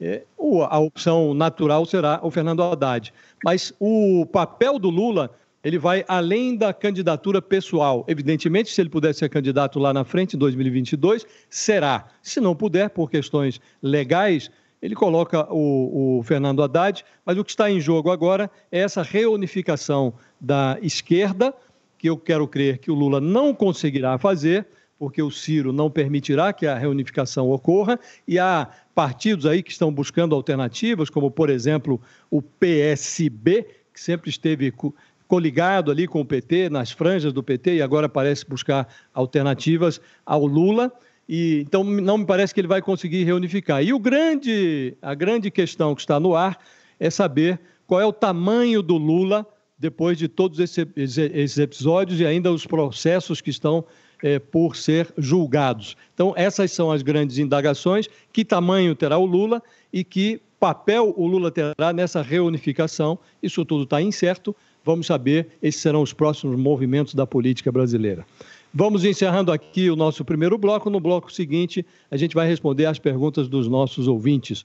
é, 0.00 0.22
a 0.70 0.78
opção 0.78 1.34
natural 1.34 1.84
será 1.84 2.20
o 2.22 2.30
Fernando 2.30 2.62
Haddad. 2.62 3.12
Mas 3.44 3.72
o 3.80 4.24
papel 4.26 4.78
do 4.78 4.88
Lula 4.88 5.34
ele 5.62 5.78
vai 5.78 6.04
além 6.06 6.56
da 6.56 6.72
candidatura 6.72 7.42
pessoal. 7.42 8.04
Evidentemente, 8.08 8.70
se 8.70 8.80
ele 8.80 8.88
puder 8.88 9.14
ser 9.14 9.28
candidato 9.28 9.78
lá 9.78 9.92
na 9.92 10.04
frente, 10.04 10.36
em 10.36 10.38
2022, 10.38 11.26
será. 11.50 12.08
Se 12.22 12.40
não 12.40 12.54
puder, 12.54 12.90
por 12.90 13.10
questões 13.10 13.60
legais, 13.82 14.50
ele 14.80 14.94
coloca 14.94 15.52
o, 15.52 16.18
o, 16.18 16.22
Fernando 16.22 16.62
Haddad, 16.62 17.04
mas 17.24 17.36
o 17.36 17.44
que 17.44 17.50
está 17.50 17.70
em 17.70 17.80
jogo 17.80 18.10
agora 18.10 18.50
é 18.70 18.80
essa 18.80 19.02
reunificação 19.02 20.14
da 20.40 20.78
esquerda, 20.80 21.52
que 21.98 22.08
eu 22.08 22.16
quero 22.16 22.46
crer 22.46 22.78
que 22.78 22.90
o 22.90 22.94
Lula 22.94 23.20
não 23.20 23.52
conseguirá 23.52 24.16
fazer, 24.18 24.66
porque 24.96 25.20
o 25.20 25.30
Ciro 25.30 25.72
não 25.72 25.90
permitirá 25.90 26.52
que 26.52 26.66
a 26.66 26.76
reunificação 26.76 27.50
ocorra, 27.50 27.98
e 28.26 28.38
há 28.38 28.68
partidos 28.94 29.46
aí 29.46 29.62
que 29.62 29.72
estão 29.72 29.92
buscando 29.92 30.34
alternativas, 30.34 31.10
como, 31.10 31.30
por 31.30 31.50
exemplo, 31.50 32.00
o 32.30 32.40
PSB, 32.40 33.66
que 33.92 34.00
sempre 34.00 34.30
esteve 34.30 34.72
coligado 35.28 35.90
ali 35.90 36.08
com 36.08 36.22
o 36.22 36.24
PT, 36.24 36.70
nas 36.70 36.90
franjas 36.90 37.32
do 37.32 37.42
PT, 37.42 37.76
e 37.76 37.82
agora 37.82 38.08
parece 38.08 38.48
buscar 38.48 38.88
alternativas 39.12 40.00
ao 40.24 40.46
Lula. 40.46 40.90
E, 41.28 41.62
então, 41.66 41.84
não 41.84 42.18
me 42.18 42.26
parece 42.26 42.54
que 42.54 42.60
ele 42.60 42.66
vai 42.66 42.80
conseguir 42.80 43.22
reunificar. 43.24 43.84
E 43.84 43.92
o 43.92 43.98
grande, 43.98 44.96
a 45.02 45.14
grande 45.14 45.50
questão 45.50 45.94
que 45.94 46.00
está 46.00 46.18
no 46.18 46.34
ar 46.34 46.58
é 46.98 47.10
saber 47.10 47.60
qual 47.86 48.00
é 48.00 48.06
o 48.06 48.12
tamanho 48.12 48.82
do 48.82 48.96
Lula 48.96 49.46
depois 49.78 50.18
de 50.18 50.26
todos 50.26 50.58
esses 50.58 51.58
episódios 51.58 52.18
e 52.18 52.26
ainda 52.26 52.50
os 52.50 52.66
processos 52.66 53.40
que 53.40 53.50
estão 53.50 53.84
é, 54.22 54.38
por 54.38 54.74
ser 54.74 55.12
julgados. 55.16 55.96
Então, 56.14 56.32
essas 56.36 56.72
são 56.72 56.90
as 56.90 57.02
grandes 57.02 57.38
indagações: 57.38 58.08
que 58.32 58.44
tamanho 58.44 58.94
terá 58.94 59.18
o 59.18 59.26
Lula 59.26 59.62
e 59.92 60.02
que 60.02 60.40
papel 60.58 61.14
o 61.16 61.26
Lula 61.26 61.50
terá 61.50 61.92
nessa 61.92 62.22
reunificação. 62.22 63.18
Isso 63.42 63.64
tudo 63.64 63.84
está 63.84 64.02
incerto. 64.02 64.56
Vamos 64.84 65.06
saber, 65.06 65.48
esses 65.62 65.80
serão 65.80 66.02
os 66.02 66.12
próximos 66.12 66.58
movimentos 66.58 67.14
da 67.14 67.26
política 67.26 67.70
brasileira. 67.70 68.26
Vamos 68.72 69.04
encerrando 69.04 69.50
aqui 69.50 69.90
o 69.90 69.96
nosso 69.96 70.24
primeiro 70.24 70.56
bloco. 70.58 70.90
No 70.90 71.00
bloco 71.00 71.32
seguinte, 71.32 71.84
a 72.10 72.16
gente 72.16 72.34
vai 72.34 72.46
responder 72.46 72.86
às 72.86 72.98
perguntas 72.98 73.48
dos 73.48 73.68
nossos 73.68 74.08
ouvintes. 74.08 74.64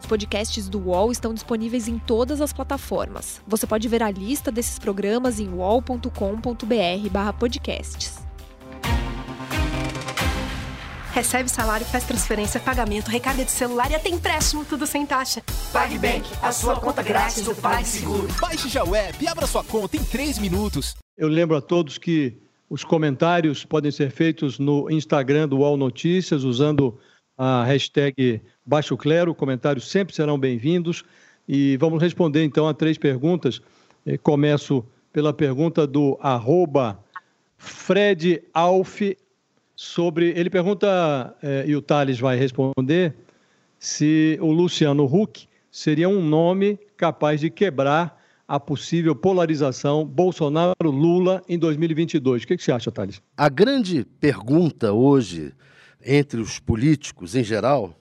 Os 0.00 0.06
podcasts 0.06 0.68
do 0.68 0.78
UOL 0.78 1.10
estão 1.10 1.32
disponíveis 1.32 1.88
em 1.88 1.98
todas 1.98 2.40
as 2.40 2.52
plataformas. 2.52 3.40
Você 3.46 3.66
pode 3.66 3.88
ver 3.88 4.02
a 4.02 4.10
lista 4.10 4.52
desses 4.52 4.78
programas 4.78 5.40
em 5.40 5.48
uol.com.br/podcasts. 5.48 8.31
Recebe 11.12 11.46
salário, 11.50 11.84
faz 11.84 12.04
transferência, 12.04 12.58
pagamento, 12.58 13.08
recarga 13.08 13.44
de 13.44 13.50
celular 13.50 13.90
e 13.90 13.94
até 13.94 14.08
empréstimo, 14.08 14.64
tudo 14.64 14.86
sem 14.86 15.04
taxa. 15.04 15.42
PagBank, 15.70 16.26
a 16.42 16.50
sua 16.50 16.80
conta 16.80 17.02
grátis 17.02 17.44
do 17.44 17.54
PagSeguro. 17.54 18.26
Baixe 18.40 18.66
já 18.70 18.82
o 18.82 18.94
app 18.94 19.22
e 19.22 19.28
abra 19.28 19.46
sua 19.46 19.62
conta 19.62 19.98
em 19.98 20.02
3 20.02 20.38
minutos. 20.38 20.96
Eu 21.14 21.28
lembro 21.28 21.54
a 21.54 21.60
todos 21.60 21.98
que 21.98 22.38
os 22.70 22.82
comentários 22.82 23.62
podem 23.62 23.90
ser 23.90 24.10
feitos 24.10 24.58
no 24.58 24.90
Instagram 24.90 25.48
do 25.48 25.58
UOL 25.58 25.76
Notícias, 25.76 26.44
usando 26.44 26.98
a 27.36 27.62
hashtag 27.64 28.40
Baixo 28.64 28.96
Clero. 28.96 29.34
Comentários 29.34 29.90
sempre 29.90 30.14
serão 30.14 30.38
bem-vindos. 30.38 31.04
E 31.46 31.76
vamos 31.76 32.00
responder 32.00 32.42
então 32.42 32.66
a 32.66 32.72
três 32.72 32.96
perguntas. 32.96 33.60
Começo 34.22 34.82
pela 35.12 35.34
pergunta 35.34 35.86
do 35.86 36.18
arroba 36.22 36.98
Fred 37.58 38.42
Alf 38.54 39.02
sobre. 39.82 40.32
Ele 40.36 40.48
pergunta, 40.48 41.34
eh, 41.42 41.64
e 41.66 41.74
o 41.74 41.82
Thales 41.82 42.20
vai 42.20 42.38
responder, 42.38 43.14
se 43.78 44.38
o 44.40 44.52
Luciano 44.52 45.04
Huck 45.04 45.48
seria 45.70 46.08
um 46.08 46.22
nome 46.22 46.78
capaz 46.96 47.40
de 47.40 47.50
quebrar 47.50 48.20
a 48.46 48.60
possível 48.60 49.16
polarização 49.16 50.04
Bolsonaro-Lula 50.04 51.42
em 51.48 51.58
2022. 51.58 52.44
O 52.44 52.46
que, 52.46 52.56
que 52.56 52.62
você 52.62 52.70
acha, 52.70 52.92
Thales? 52.92 53.20
A 53.36 53.48
grande 53.48 54.04
pergunta 54.20 54.92
hoje, 54.92 55.52
entre 56.04 56.40
os 56.40 56.60
políticos 56.60 57.34
em 57.34 57.42
geral, 57.42 57.98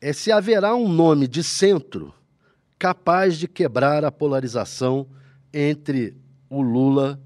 é 0.00 0.12
se 0.12 0.32
haverá 0.32 0.74
um 0.74 0.88
nome 0.88 1.28
de 1.28 1.44
centro 1.44 2.12
capaz 2.78 3.38
de 3.38 3.46
quebrar 3.46 4.04
a 4.04 4.10
polarização 4.10 5.06
entre 5.52 6.16
o 6.48 6.60
Lula 6.60 7.20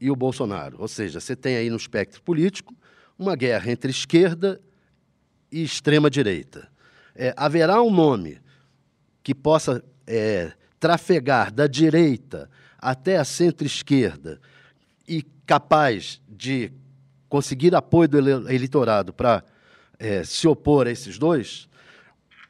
e 0.00 0.10
o 0.10 0.16
Bolsonaro. 0.16 0.76
Ou 0.80 0.88
seja, 0.88 1.20
você 1.20 1.34
tem 1.34 1.56
aí 1.56 1.70
no 1.70 1.76
espectro 1.76 2.20
político 2.22 2.74
uma 3.18 3.34
guerra 3.34 3.70
entre 3.70 3.90
esquerda 3.90 4.60
e 5.50 5.62
extrema-direita. 5.62 6.68
É, 7.14 7.32
haverá 7.36 7.82
um 7.82 7.90
nome 7.90 8.40
que 9.22 9.34
possa 9.34 9.82
é, 10.06 10.52
trafegar 10.78 11.52
da 11.52 11.66
direita 11.66 12.50
até 12.78 13.16
a 13.16 13.24
centro-esquerda 13.24 14.40
e 15.08 15.22
capaz 15.46 16.20
de 16.28 16.70
conseguir 17.28 17.74
apoio 17.74 18.08
do 18.08 18.18
eleitorado 18.18 19.12
para 19.12 19.42
é, 19.98 20.22
se 20.24 20.46
opor 20.46 20.86
a 20.86 20.90
esses 20.90 21.18
dois, 21.18 21.68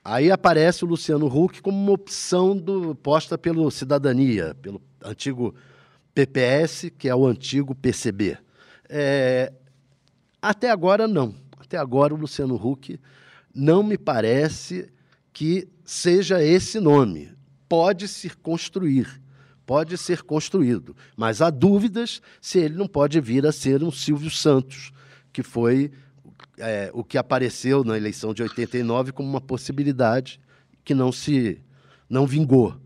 aí 0.04 0.30
aparece 0.30 0.84
o 0.84 0.88
Luciano 0.88 1.26
Huck 1.26 1.62
como 1.62 1.78
uma 1.78 1.92
opção 1.92 2.56
do, 2.56 2.94
posta 2.94 3.38
pelo 3.38 3.70
Cidadania, 3.70 4.54
pelo 4.60 4.82
antigo 5.02 5.54
PPS, 6.14 6.90
que 6.98 7.08
é 7.08 7.14
o 7.14 7.26
antigo 7.26 7.74
PCB. 7.74 8.38
É, 8.88 9.52
até 10.40 10.70
agora, 10.70 11.08
não. 11.08 11.34
Até 11.58 11.76
agora, 11.76 12.14
o 12.14 12.16
Luciano 12.16 12.54
Huck 12.54 12.98
não 13.54 13.82
me 13.82 13.96
parece 13.96 14.90
que 15.32 15.68
seja 15.84 16.42
esse 16.42 16.78
nome. 16.78 17.32
Pode 17.68 18.06
se 18.06 18.30
construir, 18.30 19.20
pode 19.66 19.98
ser 19.98 20.22
construído, 20.22 20.94
mas 21.16 21.42
há 21.42 21.50
dúvidas 21.50 22.22
se 22.40 22.58
ele 22.58 22.76
não 22.76 22.86
pode 22.86 23.20
vir 23.20 23.44
a 23.44 23.50
ser 23.50 23.82
um 23.82 23.90
Silvio 23.90 24.30
Santos, 24.30 24.92
que 25.32 25.42
foi 25.42 25.90
é, 26.58 26.90
o 26.92 27.02
que 27.02 27.18
apareceu 27.18 27.82
na 27.82 27.96
eleição 27.96 28.32
de 28.32 28.42
89 28.42 29.12
como 29.12 29.28
uma 29.28 29.40
possibilidade 29.40 30.40
que 30.84 30.94
não 30.94 31.10
se 31.10 31.60
não 32.08 32.26
vingou. 32.26 32.76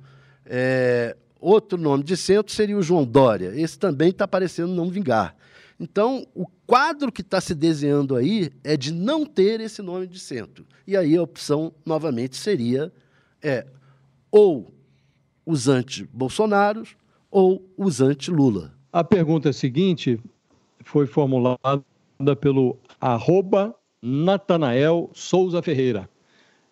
É, 0.46 1.16
outro 1.38 1.78
nome 1.78 2.02
de 2.02 2.16
centro 2.16 2.52
seria 2.52 2.76
o 2.76 2.82
João 2.82 3.04
Dória. 3.04 3.52
Esse 3.54 3.78
também 3.78 4.08
está 4.08 4.26
parecendo 4.26 4.74
não 4.74 4.90
vingar. 4.90 5.36
Então, 5.80 6.26
o 6.34 6.46
quadro 6.66 7.10
que 7.10 7.22
está 7.22 7.40
se 7.40 7.54
desenhando 7.54 8.14
aí 8.14 8.50
é 8.62 8.76
de 8.76 8.92
não 8.92 9.24
ter 9.24 9.60
esse 9.60 9.80
nome 9.80 10.06
de 10.06 10.20
centro. 10.20 10.66
E 10.86 10.94
aí 10.94 11.16
a 11.16 11.22
opção, 11.22 11.72
novamente, 11.86 12.36
seria 12.36 12.92
é, 13.42 13.66
ou 14.30 14.74
os 15.46 15.68
anti-Bolsonaros 15.68 16.96
ou 17.30 17.66
os 17.78 18.02
anti-Lula. 18.02 18.74
A 18.92 19.02
pergunta 19.02 19.54
seguinte 19.54 20.20
foi 20.84 21.06
formulada 21.06 21.82
pelo 22.38 22.76
arroba 23.00 23.74
Natanael 24.02 25.10
Souza 25.14 25.62
Ferreira. 25.62 26.10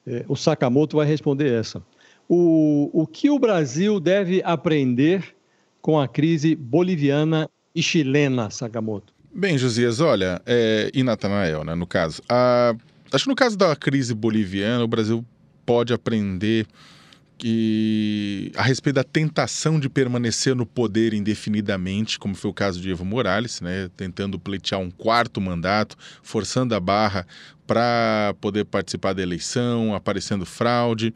É, 0.07 0.23
o 0.29 0.37
Sakamoto 0.37 0.99
vai 0.99 1.07
responder 1.07 1.51
essa. 1.51 1.83
O, 2.29 2.91
o 2.93 3.07
que 3.07 3.31
o 3.31 3.39
Brasil 3.39 3.99
deve 3.99 4.43
aprender 4.45 5.35
com 5.81 5.99
a 5.99 6.07
crise 6.07 6.55
boliviana 6.55 7.49
e 7.75 7.83
chilena, 7.83 8.51
Sakamoto? 8.51 9.13
Bem, 9.33 9.59
Josias, 9.59 10.01
olha, 10.01 10.41
é, 10.47 10.91
e 10.95 11.03
Natanael, 11.03 11.65
né, 11.65 11.75
no 11.75 11.87
caso. 11.87 12.23
A, 12.29 12.75
acho 13.13 13.25
que 13.25 13.31
no 13.31 13.37
caso 13.37 13.57
da 13.57 13.77
crise 13.77 14.15
boliviana, 14.15 14.83
o 14.83 14.89
Brasil 14.89 15.25
pode 15.65 15.93
aprender 15.93 16.67
que 17.39 18.51
a 18.57 18.63
respeito 18.63 18.97
da 18.97 19.05
tentação 19.05 19.79
de 19.79 19.89
permanecer 19.89 20.57
no 20.57 20.67
poder 20.67 21.15
indefinidamente, 21.15 22.19
como 22.19 22.35
foi 22.35 22.51
o 22.51 22.55
caso 22.55 22.81
de 22.81 22.91
Evo 22.91 23.05
Morales, 23.05 23.61
né, 23.61 23.89
tentando 23.97 24.41
pleitear 24.41 24.81
um 24.81 24.91
quarto 24.91 25.41
mandato, 25.41 25.97
forçando 26.21 26.75
a 26.75 26.81
barra 26.81 27.25
para 27.65 28.35
poder 28.41 28.65
participar 28.65 29.13
da 29.13 29.23
eleição, 29.23 29.95
aparecendo 29.95 30.45
fraude. 30.45 31.15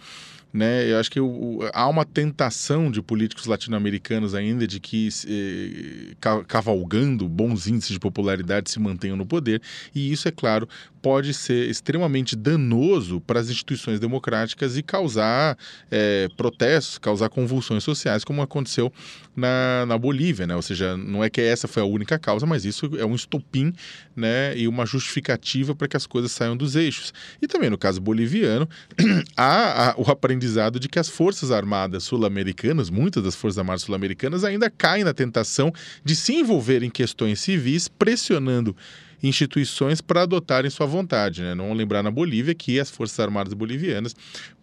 Né? 0.52 0.90
Eu 0.90 0.98
acho 0.98 1.10
que 1.10 1.18
o, 1.18 1.60
há 1.72 1.88
uma 1.88 2.04
tentação 2.04 2.90
de 2.90 3.00
políticos 3.00 3.46
latino-americanos 3.46 4.34
ainda 4.34 4.66
de 4.66 4.78
que, 4.78 5.08
eh, 5.26 6.14
cavalgando 6.46 7.26
bons 7.28 7.66
índices 7.66 7.92
de 7.92 7.98
popularidade, 7.98 8.70
se 8.70 8.78
mantenham 8.78 9.16
no 9.16 9.24
poder, 9.24 9.62
e 9.94 10.12
isso, 10.12 10.28
é 10.28 10.30
claro, 10.30 10.68
pode 11.02 11.34
ser 11.34 11.68
extremamente 11.68 12.36
danoso 12.36 13.20
para 13.20 13.40
as 13.40 13.50
instituições 13.50 13.98
democráticas 13.98 14.76
e 14.76 14.82
causar 14.82 15.58
é, 15.90 16.28
protestos, 16.36 16.96
causar 16.96 17.28
convulsões 17.28 17.82
sociais, 17.82 18.24
como 18.24 18.40
aconteceu 18.40 18.92
na, 19.34 19.84
na 19.86 19.98
Bolívia, 19.98 20.46
né? 20.46 20.54
Ou 20.54 20.62
seja, 20.62 20.96
não 20.96 21.24
é 21.24 21.28
que 21.28 21.40
essa 21.40 21.66
foi 21.66 21.82
a 21.82 21.86
única 21.86 22.18
causa, 22.18 22.46
mas 22.46 22.64
isso 22.64 22.90
é 22.96 23.04
um 23.04 23.14
estopim 23.14 23.72
né? 24.14 24.56
e 24.56 24.68
uma 24.68 24.86
justificativa 24.86 25.74
para 25.74 25.88
que 25.88 25.96
as 25.96 26.06
coisas 26.06 26.30
saiam 26.30 26.56
dos 26.56 26.76
eixos. 26.76 27.12
E 27.40 27.48
também 27.48 27.68
no 27.68 27.78
caso 27.78 28.00
boliviano, 28.00 28.68
há, 29.36 29.90
há 29.90 29.94
o 29.96 30.10
aprendizado 30.10 30.78
de 30.78 30.88
que 30.88 30.98
as 30.98 31.08
Forças 31.08 31.50
Armadas 31.50 32.04
sul-americanas, 32.04 32.90
muitas 32.90 33.22
das 33.22 33.34
Forças 33.34 33.58
Armadas 33.58 33.82
sul-americanas, 33.82 34.44
ainda 34.44 34.70
caem 34.70 35.04
na 35.04 35.12
tentação 35.12 35.72
de 36.04 36.14
se 36.14 36.34
envolver 36.34 36.82
em 36.82 36.90
questões 36.90 37.40
civis, 37.40 37.88
pressionando 37.88 38.76
instituições 39.22 40.00
para 40.00 40.22
adotarem 40.22 40.70
sua 40.70 40.86
vontade. 40.86 41.42
Né? 41.42 41.54
Não 41.54 41.72
lembrar 41.72 42.02
na 42.02 42.10
Bolívia 42.10 42.54
que 42.54 42.80
as 42.80 42.90
Forças 42.90 43.18
Armadas 43.20 43.54
bolivianas 43.54 44.14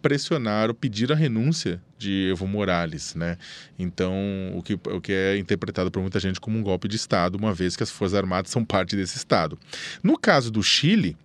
pressionaram, 0.02 0.74
pediram 0.74 1.14
a 1.14 1.18
renúncia 1.18 1.80
de 1.98 2.30
Evo 2.30 2.46
Morales, 2.46 3.14
né? 3.14 3.36
Então, 3.78 4.14
o 4.54 4.62
que, 4.62 4.74
o 4.74 5.00
que 5.00 5.12
é 5.12 5.36
interpretado 5.36 5.90
por 5.90 6.00
muita 6.00 6.18
gente 6.18 6.40
como 6.40 6.58
um 6.58 6.62
golpe 6.62 6.88
de 6.88 6.96
Estado, 6.96 7.36
uma 7.36 7.52
vez 7.52 7.76
que 7.76 7.82
as 7.82 7.90
Forças 7.90 8.16
Armadas 8.16 8.50
são 8.50 8.64
parte 8.64 8.96
desse 8.96 9.16
Estado. 9.16 9.58
No 10.02 10.18
caso 10.18 10.50
do 10.50 10.62
Chile, 10.62 11.16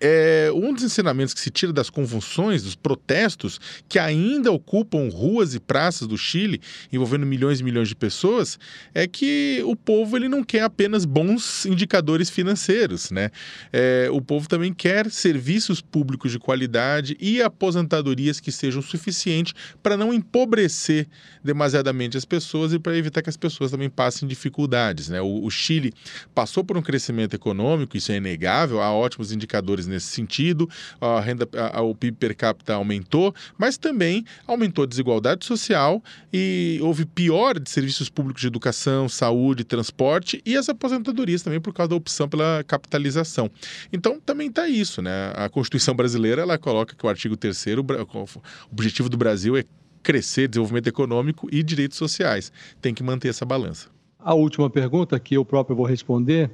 é, 0.00 0.50
um 0.54 0.72
dos 0.72 0.82
ensinamentos 0.82 1.34
que 1.34 1.40
se 1.40 1.50
tira 1.50 1.72
das 1.72 1.90
convulsões, 1.90 2.62
dos 2.62 2.74
protestos 2.74 3.60
que 3.88 3.98
ainda 3.98 4.50
ocupam 4.50 5.08
ruas 5.10 5.54
e 5.54 5.60
praças 5.60 6.08
do 6.08 6.16
Chile, 6.16 6.60
envolvendo 6.90 7.26
milhões 7.26 7.60
e 7.60 7.64
milhões 7.64 7.88
de 7.88 7.94
pessoas, 7.94 8.58
é 8.94 9.06
que 9.06 9.62
o 9.66 9.76
povo 9.76 10.16
ele 10.16 10.28
não 10.28 10.42
quer 10.42 10.62
apenas 10.62 11.04
bons 11.04 11.66
indicadores 11.66 12.30
financeiros, 12.30 13.10
né? 13.10 13.30
É, 13.72 14.08
o 14.10 14.20
povo 14.20 14.48
também 14.48 14.72
quer 14.72 15.10
serviços 15.10 15.80
públicos 15.80 16.32
de 16.32 16.38
qualidade 16.38 17.16
e 17.20 17.42
aposentadorias 17.42 18.40
que 18.40 18.50
sejam 18.50 18.80
suficientes 18.80 19.54
para 19.82 19.96
não 19.96 20.14
empobrecer 20.14 21.06
demasiadamente 21.44 22.16
as 22.16 22.24
pessoas 22.24 22.72
e 22.72 22.78
para 22.78 22.96
evitar 22.96 23.22
que 23.22 23.30
as 23.30 23.36
pessoas 23.36 23.70
também 23.70 23.90
passem 23.90 24.26
dificuldades, 24.26 25.08
né? 25.08 25.20
O, 25.20 25.44
o 25.44 25.50
Chile 25.50 25.92
passou 26.34 26.64
por 26.64 26.78
um 26.78 26.82
crescimento 26.82 27.34
econômico, 27.34 27.96
isso 27.96 28.12
é 28.12 28.16
inegável, 28.16 28.80
há 28.80 28.92
ótimos 28.92 29.32
indicadores 29.32 29.89
nesse 29.90 30.06
sentido, 30.06 30.68
a 31.00 31.20
renda, 31.20 31.48
a, 31.72 31.82
o 31.82 31.94
PIB 31.94 32.16
per 32.16 32.36
capita 32.36 32.74
aumentou, 32.74 33.34
mas 33.58 33.76
também 33.76 34.24
aumentou 34.46 34.84
a 34.84 34.86
desigualdade 34.86 35.44
social 35.44 36.02
e 36.32 36.78
houve 36.82 37.04
pior 37.04 37.58
de 37.58 37.68
serviços 37.68 38.08
públicos 38.08 38.40
de 38.40 38.46
educação, 38.46 39.08
saúde, 39.08 39.64
transporte 39.64 40.40
e 40.46 40.56
as 40.56 40.68
aposentadorias 40.68 41.42
também 41.42 41.60
por 41.60 41.74
causa 41.74 41.90
da 41.90 41.96
opção 41.96 42.28
pela 42.28 42.64
capitalização. 42.66 43.50
Então 43.92 44.18
também 44.24 44.48
está 44.48 44.68
isso, 44.68 45.02
né? 45.02 45.32
A 45.34 45.48
Constituição 45.48 45.94
brasileira 45.94 46.42
ela 46.42 46.56
coloca 46.56 46.94
que 46.94 47.04
o 47.04 47.08
artigo 47.08 47.36
3 47.36 47.66
o 47.76 48.72
objetivo 48.72 49.08
do 49.08 49.16
Brasil 49.16 49.56
é 49.56 49.64
crescer, 50.02 50.48
desenvolvimento 50.48 50.86
econômico 50.86 51.48
e 51.52 51.62
direitos 51.62 51.98
sociais. 51.98 52.52
Tem 52.80 52.94
que 52.94 53.02
manter 53.02 53.28
essa 53.28 53.44
balança. 53.44 53.88
A 54.18 54.34
última 54.34 54.68
pergunta 54.68 55.18
que 55.18 55.34
eu 55.34 55.44
próprio 55.44 55.76
vou 55.76 55.86
responder 55.86 56.50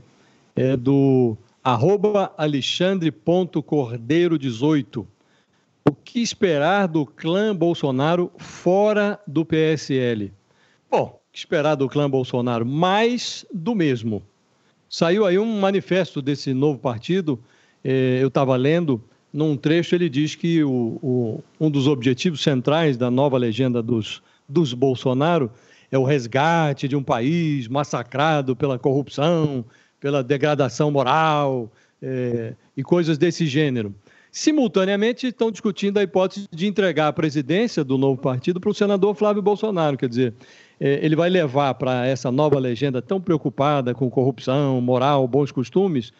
é 0.54 0.76
do 0.76 1.36
arroba 1.66 2.32
alexandre.cordeiro18. 2.38 5.04
O 5.84 5.92
que 5.92 6.20
esperar 6.20 6.86
do 6.86 7.04
clã 7.04 7.54
Bolsonaro 7.56 8.30
fora 8.38 9.18
do 9.26 9.44
PSL? 9.44 10.32
Bom, 10.88 11.06
o 11.06 11.18
que 11.32 11.38
esperar 11.38 11.74
do 11.74 11.88
clã 11.88 12.08
Bolsonaro? 12.08 12.64
Mais 12.64 13.44
do 13.52 13.74
mesmo. 13.74 14.22
Saiu 14.88 15.26
aí 15.26 15.40
um 15.40 15.58
manifesto 15.58 16.22
desse 16.22 16.54
novo 16.54 16.78
partido, 16.78 17.36
eh, 17.82 18.20
eu 18.22 18.28
estava 18.28 18.54
lendo, 18.54 19.02
num 19.32 19.56
trecho 19.56 19.96
ele 19.96 20.08
diz 20.08 20.36
que 20.36 20.62
o, 20.62 21.00
o, 21.02 21.42
um 21.58 21.68
dos 21.68 21.88
objetivos 21.88 22.44
centrais 22.44 22.96
da 22.96 23.10
nova 23.10 23.36
legenda 23.36 23.82
dos, 23.82 24.22
dos 24.48 24.72
Bolsonaro 24.72 25.50
é 25.90 25.98
o 25.98 26.04
resgate 26.04 26.86
de 26.86 26.94
um 26.94 27.02
país 27.02 27.66
massacrado 27.66 28.54
pela 28.54 28.78
corrupção, 28.78 29.64
pela 30.06 30.22
degradação 30.22 30.88
moral 30.88 31.68
é, 32.00 32.54
e 32.76 32.84
coisas 32.84 33.18
desse 33.18 33.44
gênero. 33.44 33.92
Simultaneamente, 34.30 35.26
estão 35.26 35.50
discutindo 35.50 35.98
a 35.98 36.02
hipótese 36.04 36.46
de 36.48 36.68
entregar 36.68 37.08
a 37.08 37.12
presidência 37.12 37.82
do 37.82 37.98
novo 37.98 38.20
partido 38.20 38.60
para 38.60 38.70
o 38.70 38.74
senador 38.74 39.16
Flávio 39.16 39.42
Bolsonaro. 39.42 39.96
Quer 39.96 40.08
dizer, 40.08 40.34
é, 40.78 41.00
ele 41.04 41.16
vai 41.16 41.28
levar 41.28 41.74
para 41.74 42.06
essa 42.06 42.30
nova 42.30 42.56
legenda 42.56 43.02
tão 43.02 43.20
preocupada 43.20 43.92
com 43.94 44.08
corrupção, 44.08 44.80
moral, 44.80 45.26
bons 45.26 45.50
costumes, 45.50 46.12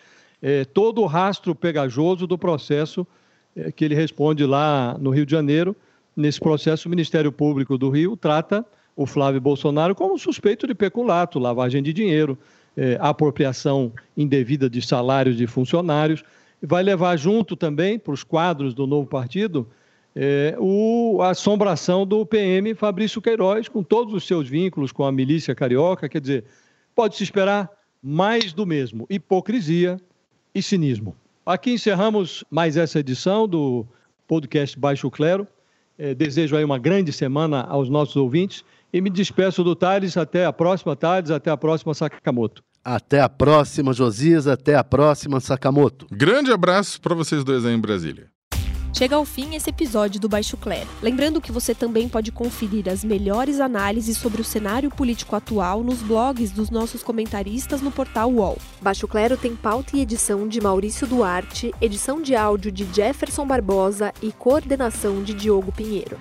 é, 0.43 0.65
todo 0.65 1.01
o 1.01 1.07
rastro 1.07 1.55
pegajoso 1.55 2.27
do 2.27 2.37
processo 2.37 3.07
é, 3.55 3.71
que 3.71 3.85
ele 3.85 3.95
responde 3.95 4.45
lá 4.45 4.97
no 4.99 5.11
Rio 5.11 5.25
de 5.25 5.31
Janeiro. 5.31 5.77
Nesse 6.17 6.41
processo, 6.41 6.89
o 6.89 6.91
Ministério 6.91 7.31
Público 7.31 7.79
do 7.79 7.89
Rio 7.89 8.17
trata 8.17 8.67
o 8.97 9.07
Flávio 9.07 9.41
Bolsonaro 9.41 9.95
como 9.95 10.19
suspeito 10.19 10.67
de 10.67 10.75
peculato, 10.75 11.39
lavagem 11.39 11.85
de 11.85 11.93
dinheiro, 11.93 12.37
é, 12.77 12.99
apropriação 13.01 13.93
indevida 14.17 14.69
de 14.69 14.83
salários 14.83 15.37
de 15.37 15.47
funcionários. 15.47 16.23
Vai 16.63 16.83
levar 16.83 17.17
junto 17.17 17.57
também, 17.57 17.99
para 17.99 18.13
os 18.13 18.23
quadros 18.23 18.75
do 18.75 18.87
novo 18.87 19.09
partido, 19.09 19.67
é, 20.15 20.57
o, 20.59 21.19
a 21.21 21.31
assombração 21.31 22.07
do 22.07 22.25
PM 22.25 22.75
Fabrício 22.75 23.21
Queiroz, 23.21 23.69
com 23.69 23.83
todos 23.83 24.15
os 24.15 24.27
seus 24.27 24.49
vínculos 24.49 24.91
com 24.91 25.05
a 25.05 25.13
milícia 25.13 25.55
carioca. 25.55 26.09
Quer 26.09 26.21
dizer, 26.21 26.45
pode-se 26.95 27.23
esperar 27.23 27.71
mais 28.03 28.53
do 28.53 28.65
mesmo: 28.65 29.07
hipocrisia 29.11 30.01
e 30.55 30.63
cinismo. 30.63 31.15
Aqui 31.45 31.73
encerramos 31.73 32.43
mais 32.51 32.77
essa 32.77 32.99
edição 32.99 33.47
do 33.47 33.87
podcast 34.27 34.79
Baixo 34.79 35.11
Clero. 35.11 35.47
É, 35.99 36.15
desejo 36.15 36.57
aí 36.57 36.65
uma 36.65 36.79
grande 36.79 37.13
semana 37.13 37.63
aos 37.63 37.89
nossos 37.89 38.17
ouvintes 38.17 38.65
e 38.93 39.01
me 39.01 39.11
despeço 39.11 39.63
do 39.63 39.75
Thales. 39.75 40.17
Até 40.17 40.45
a 40.45 40.53
próxima, 40.53 40.97
Thales. 40.97 41.31
Até 41.31 41.51
a 41.51 41.57
próxima, 41.57 41.95
Sakamoto. 41.95 42.63
Até 42.85 43.21
a 43.21 43.29
próxima, 43.29 43.93
Josias. 43.93 44.47
Até 44.47 44.77
a 44.77 44.85
próxima, 44.85 45.41
Sakamoto. 45.41 46.07
Grande 46.11 46.53
abraço 46.53 47.01
para 47.01 47.15
vocês 47.15 47.43
dois 47.45 47.65
aí 47.65 47.75
em 47.75 47.81
Brasília. 47.81 48.31
Chega 48.97 49.15
ao 49.15 49.27
fim 49.27 49.55
esse 49.55 49.69
episódio 49.69 50.19
do 50.19 50.27
Baixo 50.27 50.57
Clero. 50.57 50.89
Lembrando 51.03 51.39
que 51.39 51.53
você 51.53 51.75
também 51.75 52.09
pode 52.09 52.33
conferir 52.33 52.89
as 52.89 53.05
melhores 53.05 53.61
análises 53.61 54.17
sobre 54.17 54.41
o 54.41 54.45
cenário 54.45 54.89
político 54.89 55.37
atual 55.37 55.85
nos 55.85 56.01
blogs 56.01 56.51
dos 56.51 56.71
nossos 56.71 57.03
comentaristas 57.03 57.83
no 57.83 57.93
portal 57.93 58.33
UOL. 58.33 58.57
Baixo 58.81 59.07
Clero 59.07 59.37
tem 59.37 59.55
pauta 59.55 59.99
e 59.99 60.01
edição 60.01 60.49
de 60.49 60.63
Maurício 60.63 61.07
Duarte, 61.07 61.75
edição 61.79 62.23
de 62.23 62.35
áudio 62.35 62.73
de 62.73 62.87
Jefferson 62.91 63.47
Barbosa 63.47 64.15
e 64.23 64.33
coordenação 64.33 65.23
de 65.23 65.35
Diogo 65.35 65.73
Pinheiro. 65.73 66.19